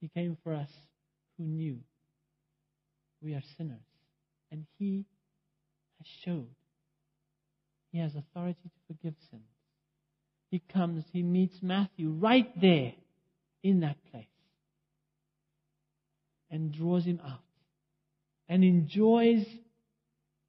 [0.00, 0.70] He came for us
[1.38, 1.78] who knew
[3.22, 3.78] we are sinners.
[4.50, 5.04] And He
[5.98, 6.48] has showed
[7.92, 9.59] He has authority to forgive sins.
[10.50, 12.92] He comes, He meets Matthew right there
[13.62, 14.24] in that place
[16.50, 17.40] and draws him out
[18.48, 19.46] and enjoys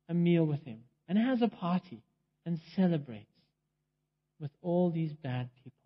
[0.10, 2.02] a meal with him and has a party
[2.46, 3.28] and celebrates
[4.40, 5.78] with all these bad people.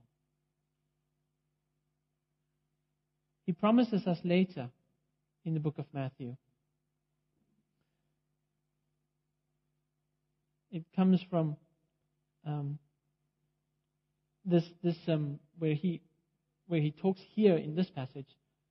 [3.46, 4.70] He promises us later
[5.44, 6.36] in the book of Matthew.
[10.72, 11.58] It comes from
[12.46, 12.80] um,
[14.46, 16.02] this this um, where he
[16.68, 18.28] where he talks here in this passage.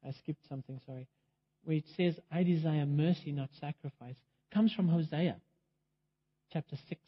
[0.06, 1.08] I skipped something, sorry.
[1.64, 4.16] Where it says, "I desire mercy, not sacrifice,"
[4.52, 5.36] comes from Hosea,
[6.52, 7.00] chapter six,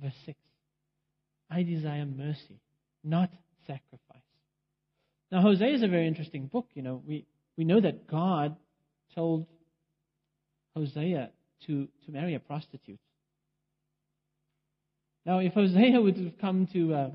[0.00, 0.38] verse six.
[1.50, 2.60] I desire mercy,
[3.02, 3.30] not
[3.66, 4.22] sacrifice.
[5.30, 6.68] Now, Hosea is a very interesting book.
[6.74, 8.56] You know, we, we know that God
[9.14, 9.46] told
[10.74, 11.30] Hosea
[11.66, 13.00] to, to marry a prostitute.
[15.26, 17.10] Now, if Hosea would have come to, uh,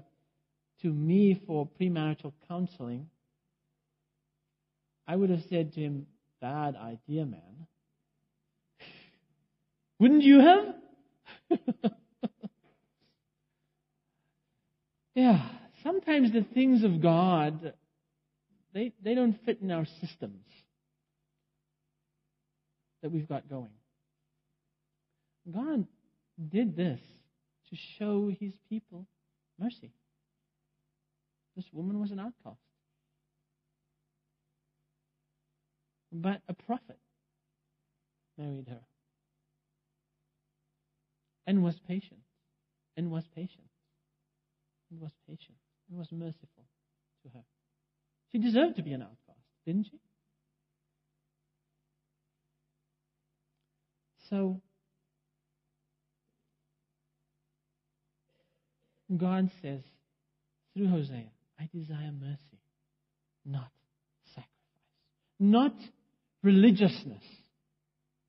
[0.84, 3.08] to me for premarital counseling,
[5.08, 6.06] I would have said to him,
[6.42, 7.68] Bad idea, man.
[10.00, 10.76] Wouldn't you have?
[15.16, 15.48] yeah,
[15.84, 17.74] sometimes the things of God,
[18.74, 20.46] they, they don't fit in our systems
[23.02, 23.70] that we've got going.
[25.50, 25.88] God
[26.50, 27.00] did this
[27.70, 29.06] to show his people
[29.58, 29.92] mercy.
[31.56, 32.60] This woman was an outcast.
[36.12, 37.00] But a prophet
[38.38, 38.82] married her
[41.48, 42.22] and was patient
[42.96, 43.68] and was patient
[44.92, 45.58] and was patient
[45.90, 46.66] and was merciful
[47.24, 47.44] to her.
[48.32, 50.00] She deserved to be an outcast, didn't she?
[54.30, 54.62] So,
[59.16, 59.82] God says
[60.74, 62.62] through Hosea, I desire mercy,
[63.46, 63.72] not
[64.28, 64.50] sacrifice.
[65.40, 65.76] Not
[66.42, 67.24] religiousness.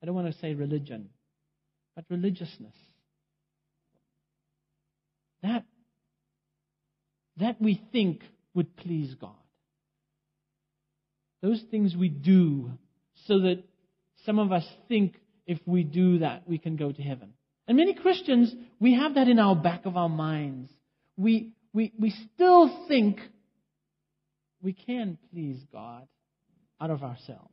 [0.03, 1.09] I don't want to say religion,
[1.97, 2.75] but religiousness.
[5.43, 5.65] That,
[7.39, 8.23] that we think
[8.55, 9.33] would please God.
[11.43, 12.71] Those things we do
[13.27, 13.63] so that
[14.25, 17.35] some of us think if we do that, we can go to heaven.
[17.67, 20.71] And many Christians, we have that in our back of our minds.
[21.17, 23.19] We, we, we still think
[24.63, 26.07] we can please God
[26.81, 27.51] out of ourselves.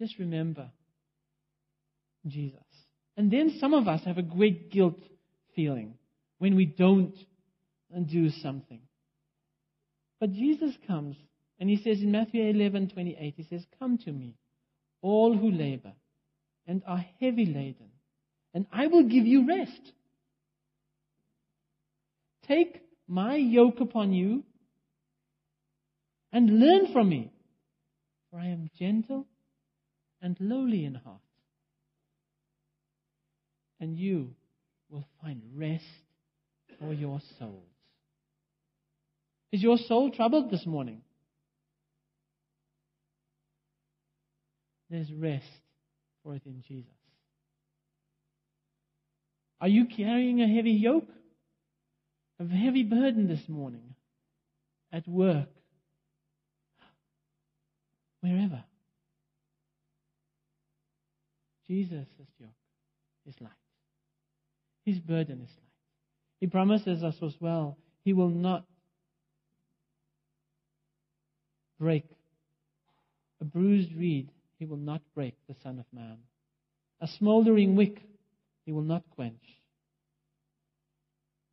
[0.00, 0.70] Just remember
[2.26, 2.58] Jesus.
[3.16, 4.98] And then some of us have a great guilt
[5.54, 5.94] feeling
[6.38, 7.14] when we don't
[8.08, 8.80] do something.
[10.18, 11.16] But Jesus comes
[11.60, 14.34] and he says in Matthew 11:28 he says come to me
[15.02, 15.92] all who labor
[16.66, 17.91] and are heavy laden
[18.54, 19.92] and I will give you rest.
[22.46, 24.44] Take my yoke upon you
[26.32, 27.32] and learn from me
[28.30, 29.26] for I am gentle
[30.20, 31.20] and lowly in heart
[33.80, 34.34] and you
[34.88, 35.84] will find rest
[36.78, 37.64] for your souls.
[39.50, 41.02] Is your soul troubled this morning?
[44.88, 45.44] There's rest
[46.22, 47.01] for it in Jesus.
[49.62, 51.08] Are you carrying a heavy yoke?
[52.40, 53.94] A heavy burden this morning?
[54.92, 55.48] At work?
[58.20, 58.64] Wherever?
[61.68, 62.08] Jesus'
[62.40, 62.50] yoke
[63.24, 63.52] is light.
[64.84, 65.70] His burden is light.
[66.40, 68.64] He promises us as well, He will not
[71.78, 72.04] break
[73.40, 76.18] a bruised reed, He will not break the Son of Man.
[77.00, 78.02] A smoldering wick,
[78.64, 79.42] He will not quench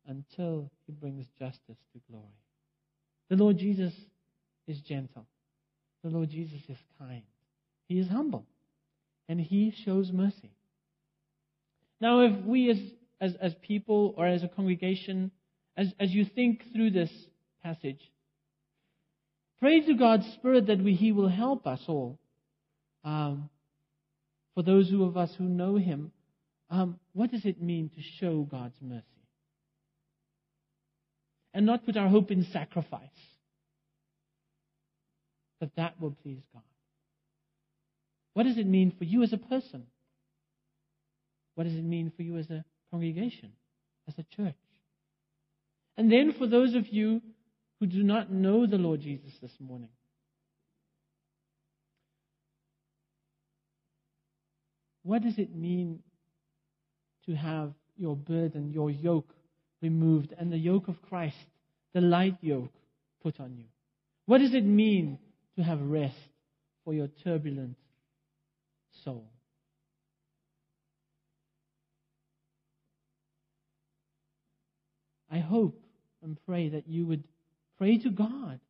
[0.06, 2.26] until He brings justice to glory.
[3.28, 3.92] The Lord Jesus
[4.66, 5.26] is gentle.
[6.02, 7.22] The Lord Jesus is kind.
[7.88, 8.46] He is humble.
[9.28, 10.50] And He shows mercy.
[12.00, 12.78] Now, if we as
[13.20, 15.30] as, as people or as a congregation,
[15.76, 17.10] as, as you think through this
[17.62, 18.00] passage,
[19.60, 22.18] pray to God's Spirit that we, He will help us all.
[23.04, 23.50] Um,
[24.54, 26.12] for those of us who know Him,
[26.70, 29.04] um, what does it mean to show God's mercy?
[31.52, 33.02] And not put our hope in sacrifice.
[35.60, 36.62] That that will please God.
[38.34, 39.86] What does it mean for you as a person?
[41.56, 43.52] What does it mean for you as a congregation,
[44.08, 44.54] as a church.
[45.96, 47.20] And then for those of you
[47.78, 49.88] who do not know the Lord Jesus this morning,
[55.02, 56.00] what does it mean
[57.26, 59.34] to have your burden, your yoke
[59.82, 61.36] removed, and the yoke of Christ,
[61.92, 62.72] the light yoke,
[63.22, 63.64] put on you?
[64.26, 65.18] What does it mean
[65.56, 66.16] to have rest
[66.84, 67.76] for your turbulent
[69.04, 69.30] soul?
[75.30, 75.80] I hope
[76.22, 77.24] and pray that you would
[77.78, 78.60] pray to God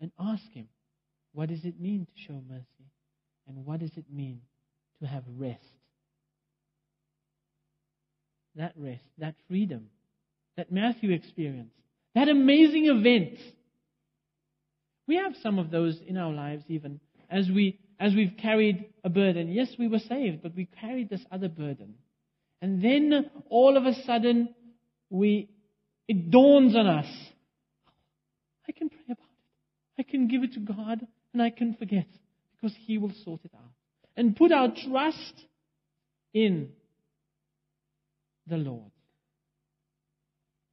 [0.00, 0.68] and ask Him,
[1.32, 2.90] what does it mean to show mercy?
[3.48, 4.42] And what does it mean
[5.00, 5.60] to have rest?
[8.56, 9.88] That rest, that freedom,
[10.56, 11.74] that Matthew experienced,
[12.14, 13.38] that amazing event.
[15.06, 19.08] We have some of those in our lives even as we as we've carried a
[19.08, 19.52] burden.
[19.52, 21.94] Yes, we were saved, but we carried this other burden.
[22.60, 24.54] And then all of a sudden
[25.10, 25.48] we,
[26.08, 27.06] it dawns on us.
[28.68, 30.00] I can pray about it.
[30.00, 32.06] I can give it to God and I can forget
[32.56, 33.72] because He will sort it out.
[34.16, 35.34] And put our trust
[36.32, 36.70] in
[38.46, 38.90] the Lord.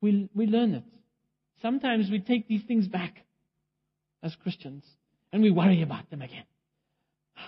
[0.02, 0.84] We, we learn it.
[1.62, 3.24] Sometimes we take these things back
[4.24, 4.84] as Christians
[5.32, 6.46] and we worry about them again.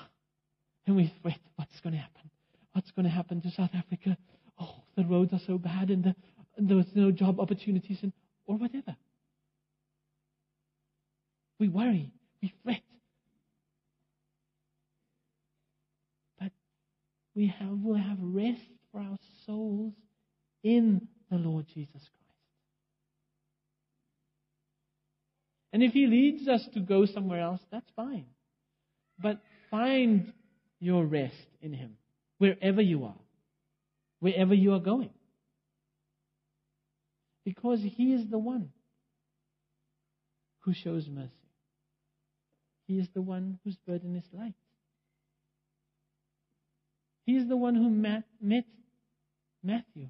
[0.86, 2.30] And we fret, what's going to happen?
[2.74, 4.18] What's going to happen to South Africa?
[4.60, 6.16] Oh, the roads are so bad and the
[6.58, 8.14] there was no job opportunities and,
[8.46, 8.96] or whatever.
[11.60, 12.82] We worry, we fret.
[16.40, 16.52] But
[17.36, 19.94] we have, will have rest for our souls
[20.64, 22.12] in the Lord Jesus Christ.
[25.72, 28.26] And if He leads us to go somewhere else, that's fine.
[29.20, 30.32] But find
[30.80, 31.98] your rest in Him,
[32.38, 33.20] wherever you are,
[34.20, 35.10] wherever you are going.
[37.44, 38.70] Because He is the one
[40.60, 41.32] who shows mercy.
[42.88, 44.54] He is the one whose burden is light.
[47.26, 48.24] He is the one who met,
[49.64, 50.10] Matthew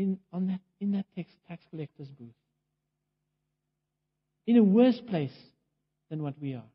[0.00, 2.34] in, on that, in that tax, tax collector's booth.
[4.46, 5.36] in a worse place
[6.08, 6.70] than what we are.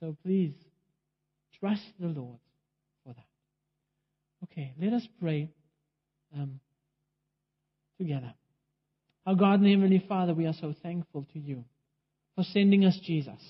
[0.00, 0.52] So please
[1.58, 2.38] trust the Lord
[3.04, 3.24] for that.
[4.44, 5.48] Okay, let us pray
[6.36, 6.60] um,
[7.98, 8.34] together.
[9.26, 11.64] Our God and Heavenly Father, we are so thankful to you
[12.34, 13.40] for sending us Jesus.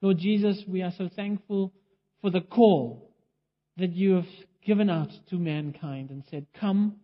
[0.00, 1.72] Lord Jesus, we are so thankful
[2.22, 3.10] for the call
[3.76, 4.24] that you have
[4.68, 6.96] given out to mankind and said, Come,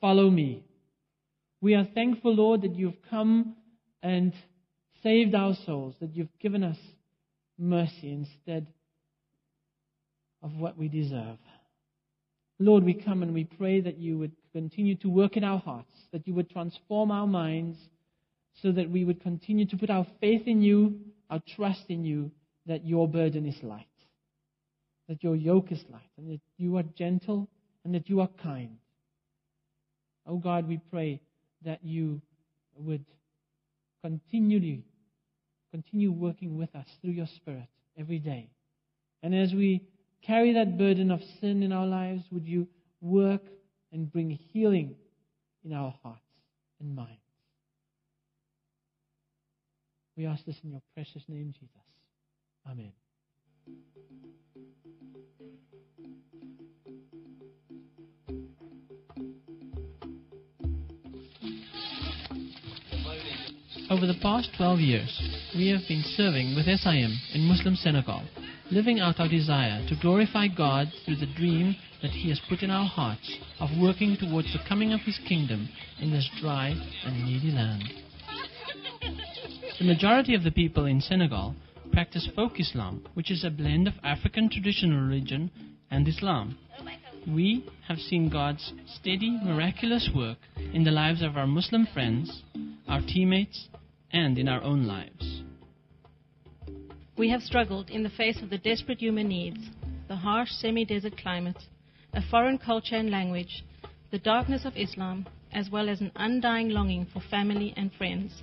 [0.00, 0.64] follow me.
[1.60, 3.54] We are thankful, Lord, that you've come
[4.02, 4.32] and
[5.04, 6.76] saved our souls, that you've given us
[7.56, 8.66] mercy instead
[10.42, 11.38] of what we deserve.
[12.58, 15.92] Lord, we come and we pray that you would continue to work in our hearts,
[16.10, 17.78] that you would transform our minds
[18.62, 20.98] so that we would continue to put our faith in you,
[21.30, 22.32] our trust in you,
[22.66, 23.86] that your burden is light,
[25.12, 27.46] that your yoke is light, and that you are gentle
[27.84, 28.78] and that you are kind.
[30.26, 31.20] Oh God, we pray
[31.66, 32.22] that you
[32.76, 33.04] would
[34.02, 34.86] continually
[35.70, 37.66] continue working with us through your Spirit
[37.98, 38.48] every day.
[39.22, 39.82] And as we
[40.22, 42.66] carry that burden of sin in our lives, would you
[43.02, 43.42] work
[43.92, 44.94] and bring healing
[45.62, 46.22] in our hearts
[46.80, 47.20] and minds?
[50.16, 51.68] We ask this in your precious name, Jesus.
[52.66, 52.92] Amen.
[63.92, 65.22] Over the past 12 years,
[65.54, 68.22] we have been serving with SIM in Muslim Senegal,
[68.70, 72.70] living out our desire to glorify God through the dream that He has put in
[72.70, 75.68] our hearts of working towards the coming of His kingdom
[76.00, 76.74] in this dry
[77.04, 77.84] and needy land.
[79.78, 81.54] The majority of the people in Senegal
[81.92, 85.50] practice folk Islam, which is a blend of African traditional religion
[85.90, 86.56] and Islam.
[87.28, 90.38] We have seen God's steady, miraculous work
[90.72, 92.42] in the lives of our Muslim friends,
[92.88, 93.68] our teammates,
[94.12, 95.42] and in our own lives.
[97.16, 99.58] We have struggled in the face of the desperate human needs,
[100.08, 101.62] the harsh semi desert climate,
[102.12, 103.64] a foreign culture and language,
[104.10, 108.42] the darkness of Islam, as well as an undying longing for family and friends.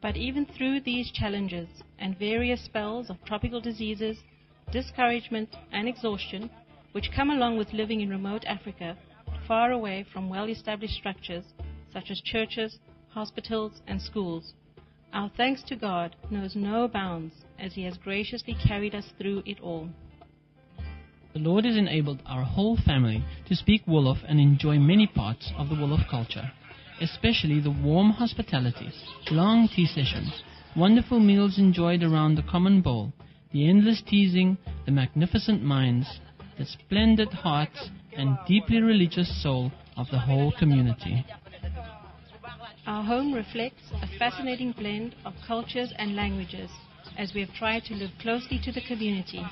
[0.00, 4.18] But even through these challenges and various spells of tropical diseases,
[4.72, 6.50] discouragement, and exhaustion,
[6.92, 8.96] which come along with living in remote Africa,
[9.46, 11.44] far away from well established structures
[11.92, 14.54] such as churches, hospitals, and schools,
[15.14, 19.60] our thanks to God knows no bounds as He has graciously carried us through it
[19.60, 19.88] all.
[21.32, 25.68] The Lord has enabled our whole family to speak Wolof and enjoy many parts of
[25.68, 26.50] the Wolof culture,
[27.00, 28.90] especially the warm hospitality,
[29.30, 30.42] long tea sessions,
[30.76, 33.12] wonderful meals enjoyed around the common bowl,
[33.52, 36.20] the endless teasing, the magnificent minds,
[36.58, 41.24] the splendid hearts, and deeply religious soul of the whole community.
[42.86, 46.70] Our home reflects a fascinating blend of cultures and languages
[47.16, 49.42] as we have tried to live closely to the community,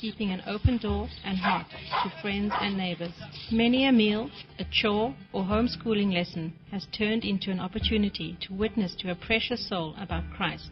[0.00, 3.12] keeping an open door and heart to friends and neighbors.
[3.52, 8.94] Many a meal, a chore, or homeschooling lesson has turned into an opportunity to witness
[9.00, 10.70] to a precious soul about Christ.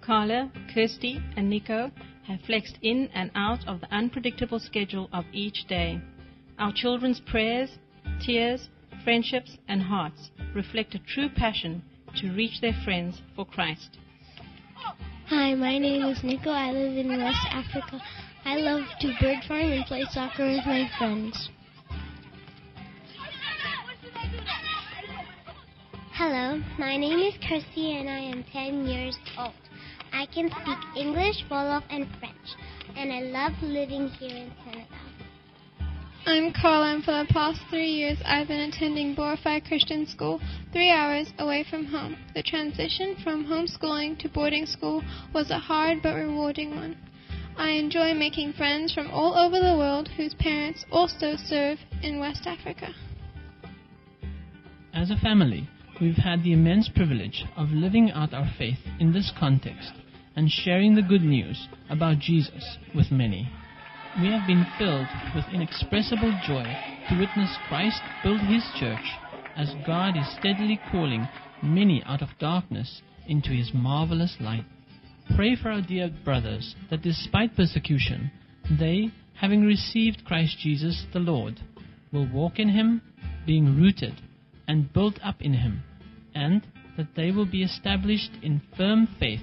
[0.00, 1.92] Carla, Kirsty, and Nico
[2.26, 6.00] have flexed in and out of the unpredictable schedule of each day.
[6.58, 7.70] Our children's prayers,
[8.20, 8.68] tears,
[9.04, 11.82] friendships, and hearts reflect a true passion
[12.16, 13.98] to reach their friends for Christ.
[15.26, 16.50] Hi, my name is Nico.
[16.50, 18.00] I live in West Africa.
[18.44, 21.48] I love to bird farm and play soccer with my friends.
[26.12, 29.52] Hello, my name is Kirsty and I am 10 years old.
[30.12, 32.56] I can speak English, Wolof, and French,
[32.96, 35.01] and I love living here in Senegal.
[36.24, 40.40] I'm Carla, and for the past three years I've been attending Borify Christian School,
[40.72, 42.16] three hours away from home.
[42.36, 45.02] The transition from homeschooling to boarding school
[45.34, 46.96] was a hard but rewarding one.
[47.56, 52.46] I enjoy making friends from all over the world whose parents also serve in West
[52.46, 52.94] Africa.
[54.94, 55.68] As a family,
[56.00, 59.90] we've had the immense privilege of living out our faith in this context
[60.36, 63.50] and sharing the good news about Jesus with many.
[64.20, 66.64] We have been filled with inexpressible joy
[67.08, 69.18] to witness Christ build his church
[69.56, 71.26] as God is steadily calling
[71.62, 74.66] many out of darkness into his marvelous light.
[75.34, 78.30] Pray for our dear brothers that despite persecution,
[78.78, 79.10] they,
[79.40, 81.58] having received Christ Jesus the Lord,
[82.12, 83.00] will walk in him,
[83.46, 84.20] being rooted
[84.68, 85.82] and built up in him,
[86.34, 86.66] and
[86.98, 89.40] that they will be established in firm faith,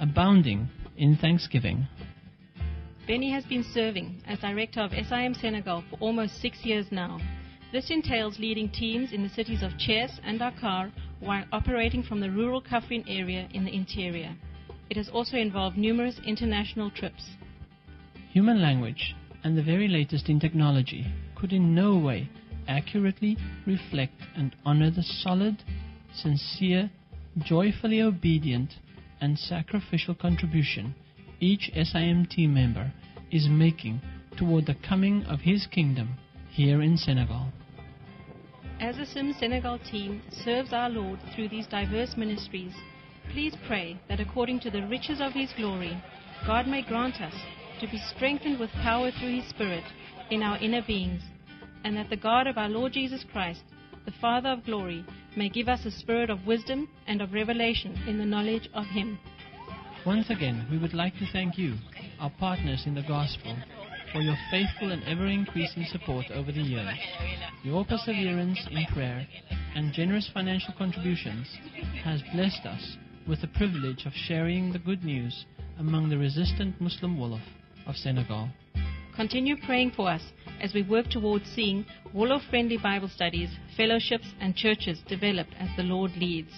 [0.00, 1.88] abounding in thanksgiving.
[3.04, 7.18] Benny has been serving as director of SIM Senegal for almost six years now.
[7.72, 12.30] This entails leading teams in the cities of Thiès and Dakar, while operating from the
[12.30, 14.36] rural Kaffrine area in the interior.
[14.88, 17.30] It has also involved numerous international trips.
[18.30, 22.28] Human language and the very latest in technology could in no way
[22.68, 23.36] accurately
[23.66, 25.56] reflect and honor the solid,
[26.14, 26.88] sincere,
[27.38, 28.74] joyfully obedient,
[29.20, 30.94] and sacrificial contribution
[31.42, 32.92] each SIMT member
[33.32, 34.00] is making
[34.38, 36.14] toward the coming of his kingdom
[36.50, 37.48] here in Senegal.
[38.78, 42.72] As the SIM Senegal team serves our Lord through these diverse ministries,
[43.32, 46.00] please pray that according to the riches of His glory,
[46.46, 47.34] God may grant us
[47.80, 49.84] to be strengthened with power through His Spirit
[50.30, 51.22] in our inner beings,
[51.84, 53.62] and that the God of our Lord Jesus Christ,
[54.04, 55.04] the Father of glory,
[55.36, 59.18] may give us a spirit of wisdom and of revelation in the knowledge of Him.
[60.04, 61.76] Once again, we would like to thank you,
[62.18, 63.56] our partners in the gospel,
[64.12, 66.98] for your faithful and ever increasing support over the years.
[67.62, 69.24] Your perseverance in prayer
[69.76, 71.46] and generous financial contributions
[72.02, 72.96] has blessed us
[73.28, 75.44] with the privilege of sharing the good news
[75.78, 77.44] among the resistant Muslim Wolof
[77.86, 78.48] of Senegal.
[79.14, 80.22] Continue praying for us
[80.60, 85.84] as we work towards seeing Wolof friendly Bible studies, fellowships, and churches develop as the
[85.84, 86.50] Lord leads.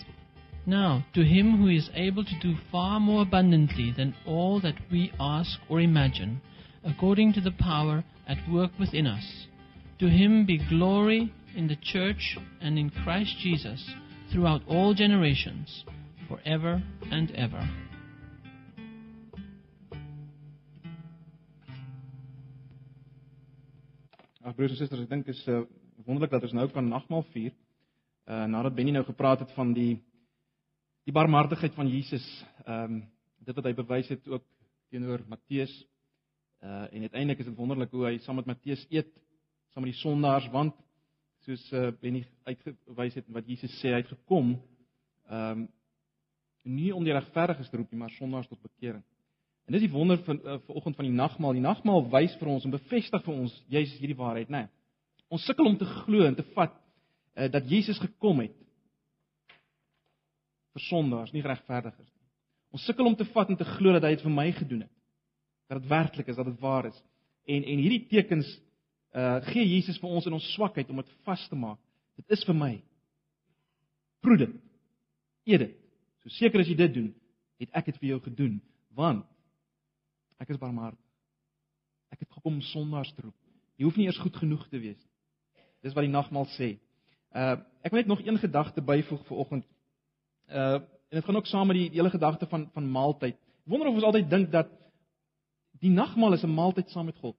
[0.67, 5.13] Now, to him who is able to do far more abundantly than all that we
[5.21, 6.41] ask or imagine,
[6.83, 9.47] according to the power at work within us,
[9.99, 13.91] to him be glory in the church and in Christ Jesus
[14.33, 15.85] throughout all generations,
[16.29, 17.69] forever and ever.
[24.45, 25.63] Ag broers en susters, ek dink is uh,
[26.05, 27.53] wonderlik dat ons nou kan nagmaal vier.
[28.25, 30.03] Uh nadat Benny nou gepraat het van die
[31.05, 32.25] die barmhartigheid van Jesus,
[32.65, 33.03] ehm um,
[33.45, 34.45] dit wat hy bewys het ook
[34.89, 35.73] teenoor Matteus.
[36.65, 39.11] Uh en uiteindelik is dit wonderlik hoe hy saam met Matteus eet,
[39.75, 40.79] saam met die sondaars want
[41.45, 44.55] soos uh Benny uitgewys het wat Jesus sê hy het gekom
[45.29, 45.67] ehm um,
[46.65, 49.03] nie om die regverdiges te roep nie, maar sondaars tot bekering.
[49.69, 51.53] En dis die wonder van uh, vanoggend van die nagmaal.
[51.53, 54.65] Die nagmaal wys vir ons en bevestig vir ons juis hierdie waarheid, né?
[54.65, 54.73] Nee.
[55.29, 58.57] Ons sukkel om te glo en te vat uh, dat Jesus gekom het
[60.75, 62.23] vir sondaars, nie regverdiges nie.
[62.75, 64.95] Ons sukkel om te vat en te glo dat hy dit vir my gedoen het.
[65.71, 66.97] Dat dit werklik is, dat dit waar is.
[67.47, 68.49] En en hierdie tekens
[69.15, 71.79] uh gee Jesus vir ons in ons swakheid om dit vas te maak.
[72.19, 72.73] Dit is vir my.
[74.27, 74.57] Proe dit.
[75.47, 75.77] Eet dit.
[76.25, 77.13] So seker as jy dit doen,
[77.63, 78.59] het ek dit vir jou gedoen,
[78.99, 79.29] want
[80.45, 81.01] Ek is barmhartig.
[82.13, 83.37] Ek het gekom om sondaars te roep.
[83.79, 85.13] Jy hoef nie eers goed genoeg te wees nie.
[85.85, 86.75] Dis wat die nagmaal sê.
[87.35, 89.65] Uh ek wil net nog een gedagte byvoeg vir oggend.
[90.49, 90.81] Uh
[91.15, 93.37] en dit gaan ook saam met die hele gedagte van van maaltyd.
[93.37, 94.71] Ek wonder of ons altyd dink dat
[95.79, 97.37] die nagmaal is 'n maaltyd saam met God.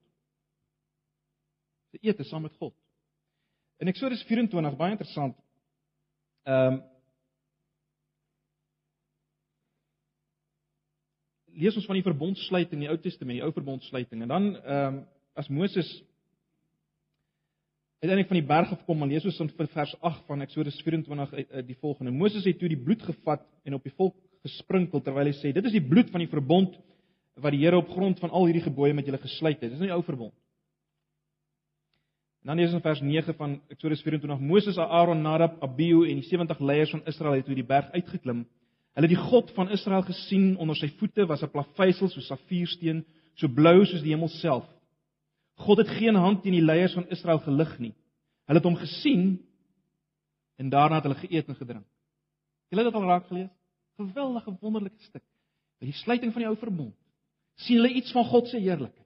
[1.91, 2.74] Te eet saam met God.
[3.78, 5.36] In Eksodus 24 baie interessant.
[6.43, 6.84] Ehm um,
[11.56, 14.22] lees ons van die verbondsluiting in die Ou Testament, die Ou Verbondsluiting.
[14.22, 16.03] En dan ehm um, as Moses
[18.06, 21.34] uiteindelik van die berg af kom, dan lees ons in vers 8 van Eksodus 24
[21.34, 25.01] uit uh, die volgende: Moses het toe die bloed gevat en op die volk gesprinkel
[25.01, 26.78] terwyl hy sê: "Dit is die bloed van die verbond
[27.36, 29.89] wat die Here op grond van al hierdie gebooie met julle gesluit het." Dis nou
[29.89, 30.34] die Ou Verbond.
[32.45, 36.22] En dan lees ons in vers 9 van Eksodus 24: Moses, Aaron, Nadab, Abihu en
[36.22, 38.45] die 70 leiers van Israel het toe die berg uitgeklim
[38.95, 43.03] Hulle het die God van Israel gesien onder sy voete was 'n plaveisel so safiersteen,
[43.36, 44.64] so blou soos die hemel self.
[45.64, 47.93] God het geen hand teen die leiers van Israel gelig nie.
[48.45, 49.26] Hulle het hom gesien
[50.60, 51.88] en daarna het hulle geëet en gedrink.
[52.70, 53.51] Julle het dit al raak gelees?
[53.95, 55.24] Geweldige wonderlike stuk.
[55.80, 56.95] By die sluiting van die ou verbond
[57.64, 59.06] sien hulle iets van God se heerlikheid.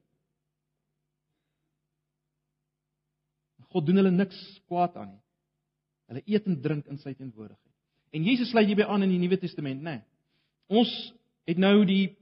[3.69, 5.23] God doen hulle niks kwaad aan nie.
[6.09, 7.75] Hulle eet en drink in sy teenwoordigheid.
[8.17, 9.99] En Jesus sluit hierby aan in die Nuwe Testament, né?
[9.99, 10.79] Nee.
[10.81, 10.89] Ons
[11.49, 12.15] het nou die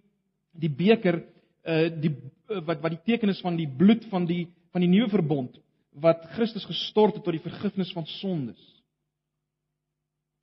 [0.57, 1.21] die beker
[1.67, 4.91] uh die uh, wat wat die teken is van die bloed van die van die
[4.91, 5.57] nuwe verbond
[5.97, 8.59] wat Christus gestort het tot die vergifnis van sondes.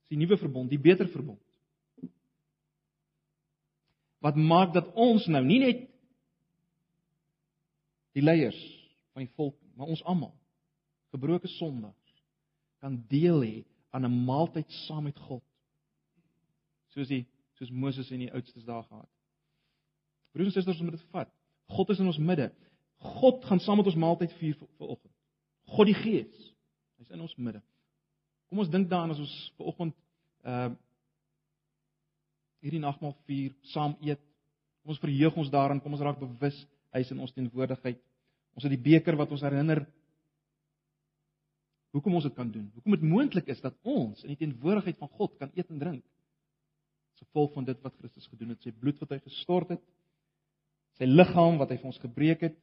[0.03, 1.39] Dis die nuwe verbond, die beter verbond.
[4.19, 5.85] Wat maak dat ons nou nie net
[8.15, 8.59] die leiers
[9.13, 10.33] van die volk, maar ons almal
[11.15, 12.15] gebroke sondaars
[12.83, 13.55] kan deel hê
[13.95, 15.43] aan 'n maaltyd saam met God.
[16.91, 17.25] Soos die
[17.57, 19.09] soos Moses in die oudstes dae gehad.
[20.35, 21.29] Broers en susters, ons moet dit vat.
[21.71, 22.49] God is in ons midde.
[23.19, 25.13] God gaan saam met ons maaltyd vier vir oggend.
[25.75, 26.49] God die Gees.
[26.99, 27.61] Hy's in ons midde.
[28.51, 29.95] Kom ons dink daaraan as ons ver oggend
[30.45, 30.73] uh
[32.65, 34.21] hierdie nagmaal vier saam eet.
[34.81, 36.55] Kom ons verheug ons daaraan, kom ons raak bewus
[36.95, 37.99] hy's in ons teenwoordigheid.
[38.57, 39.83] Ons het die beker wat ons herinner
[41.93, 42.65] hoekom ons dit kan doen.
[42.75, 46.01] Hoekom dit moontlik is dat ons in die teenwoordigheid van God kan eet en drink.
[47.13, 49.83] As gevolg van dit wat Christus gedoen het, sy bloed wat hy gestort het,
[50.97, 52.55] sy liggaam wat hy vir ons gebreek het,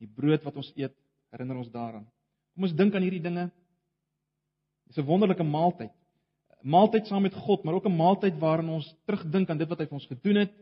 [0.00, 0.94] die brood wat ons eet,
[1.32, 2.06] herinner ons daaraan.
[2.54, 3.50] Kom ons dink aan hierdie dinge.
[4.88, 5.90] Dis 'n wonderlike maaltyd.
[6.62, 9.78] 'n Maaltyd saam met God, maar ook 'n maaltyd waarin ons terugdink aan dit wat
[9.78, 10.52] hy vir ons gedoen het.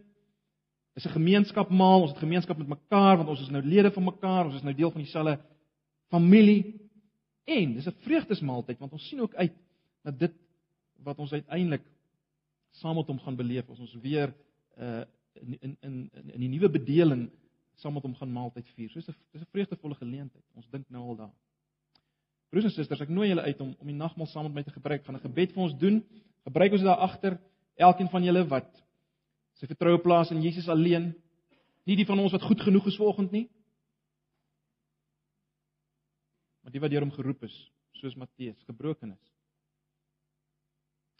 [0.95, 4.47] Dis 'n gemeenskapmaal, ons het gemeenskap met mekaar want ons is nou lede van mekaar,
[4.47, 5.39] ons is nou deel van dieselfde
[6.09, 6.81] familie.
[7.45, 9.53] En dis 'n vreugdesmaaltyd want ons sien ook uit
[10.05, 10.33] na dit
[11.03, 11.83] wat ons uiteindelik
[12.70, 14.35] saam met hom gaan beleef as ons weer
[14.79, 15.05] uh
[15.35, 17.30] in in in in die nuwe bedeling
[17.80, 18.91] saam met hom gaan maaltyd vier.
[18.91, 20.45] So dis 'n dis 'n vreugdevolle geleentheid.
[20.55, 21.41] Ons dink nou al daaraan.
[22.51, 24.70] Broers en susters, ek nooi julle uit om om die nagmaal saam met my te
[24.70, 25.01] gebruik.
[25.01, 26.05] Ek gaan 'n gebed vir ons doen.
[26.45, 27.41] Gebruik ons daar agter
[27.76, 28.83] elkeen van julle wat
[29.55, 31.14] sy vertroue plaas in Jesus alleen.
[31.85, 33.49] Nie die van ons wat goed genoeg is vanoggend nie.
[36.62, 39.33] Maar die wat deur hom geroep is, soos Matteus, gebroken is.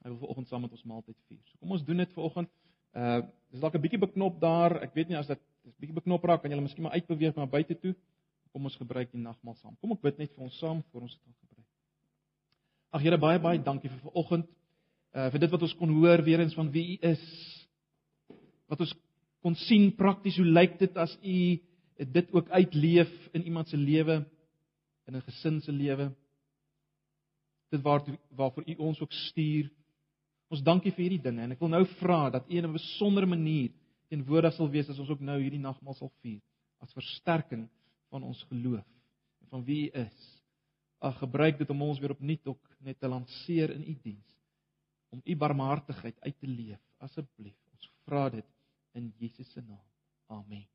[0.03, 1.41] Hy wil vanoggend saam met ons maaltyd vier.
[1.47, 2.51] So kom ons doen dit vanoggend.
[2.93, 3.23] Uh
[3.53, 4.83] dis dalk 'n bietjie beknop daar.
[4.83, 7.47] Ek weet nie as dit is bietjie beknop raak, kan julle miskien maar uitbeweeg na
[7.47, 7.95] buite toe.
[8.53, 9.77] Kom ons gebruik die nagmaal saam.
[9.81, 11.69] Kom ek bid net vir ons saam voor ons dit gaan gebruik.
[12.93, 14.49] Ag Here, baie baie dankie vir vanoggend.
[15.13, 17.25] Uh vir dit wat ons kon hoor weer eens van wie U is.
[18.69, 18.95] Wat ons
[19.43, 21.39] kon sien prakties hoe lyk dit as U
[22.13, 24.25] dit ook uitleef in iemand se lewe,
[25.07, 26.13] in 'n gesin se lewe.
[27.71, 29.71] Dit waartoe waarvoor U ons ook stuur.
[30.53, 33.27] Ons dankie vir hierdie dinge en ek wil nou vra dat U in 'n besondere
[33.27, 33.71] manier
[34.13, 36.41] teenwoordig sal wees as ons ook nou hierdie nagmaal sal vier
[36.85, 37.69] as versterking
[38.11, 38.85] van ons geloof
[39.41, 40.19] en van wie U is.
[41.01, 44.29] Ag gebruik dit om ons weer opnuut ook net te lanseer in U diens
[45.13, 47.57] om U barmhartigheid uit te leef asseblief.
[47.73, 48.47] Ons vra dit
[48.95, 49.85] in Jesus se naam.
[50.29, 50.72] Amen.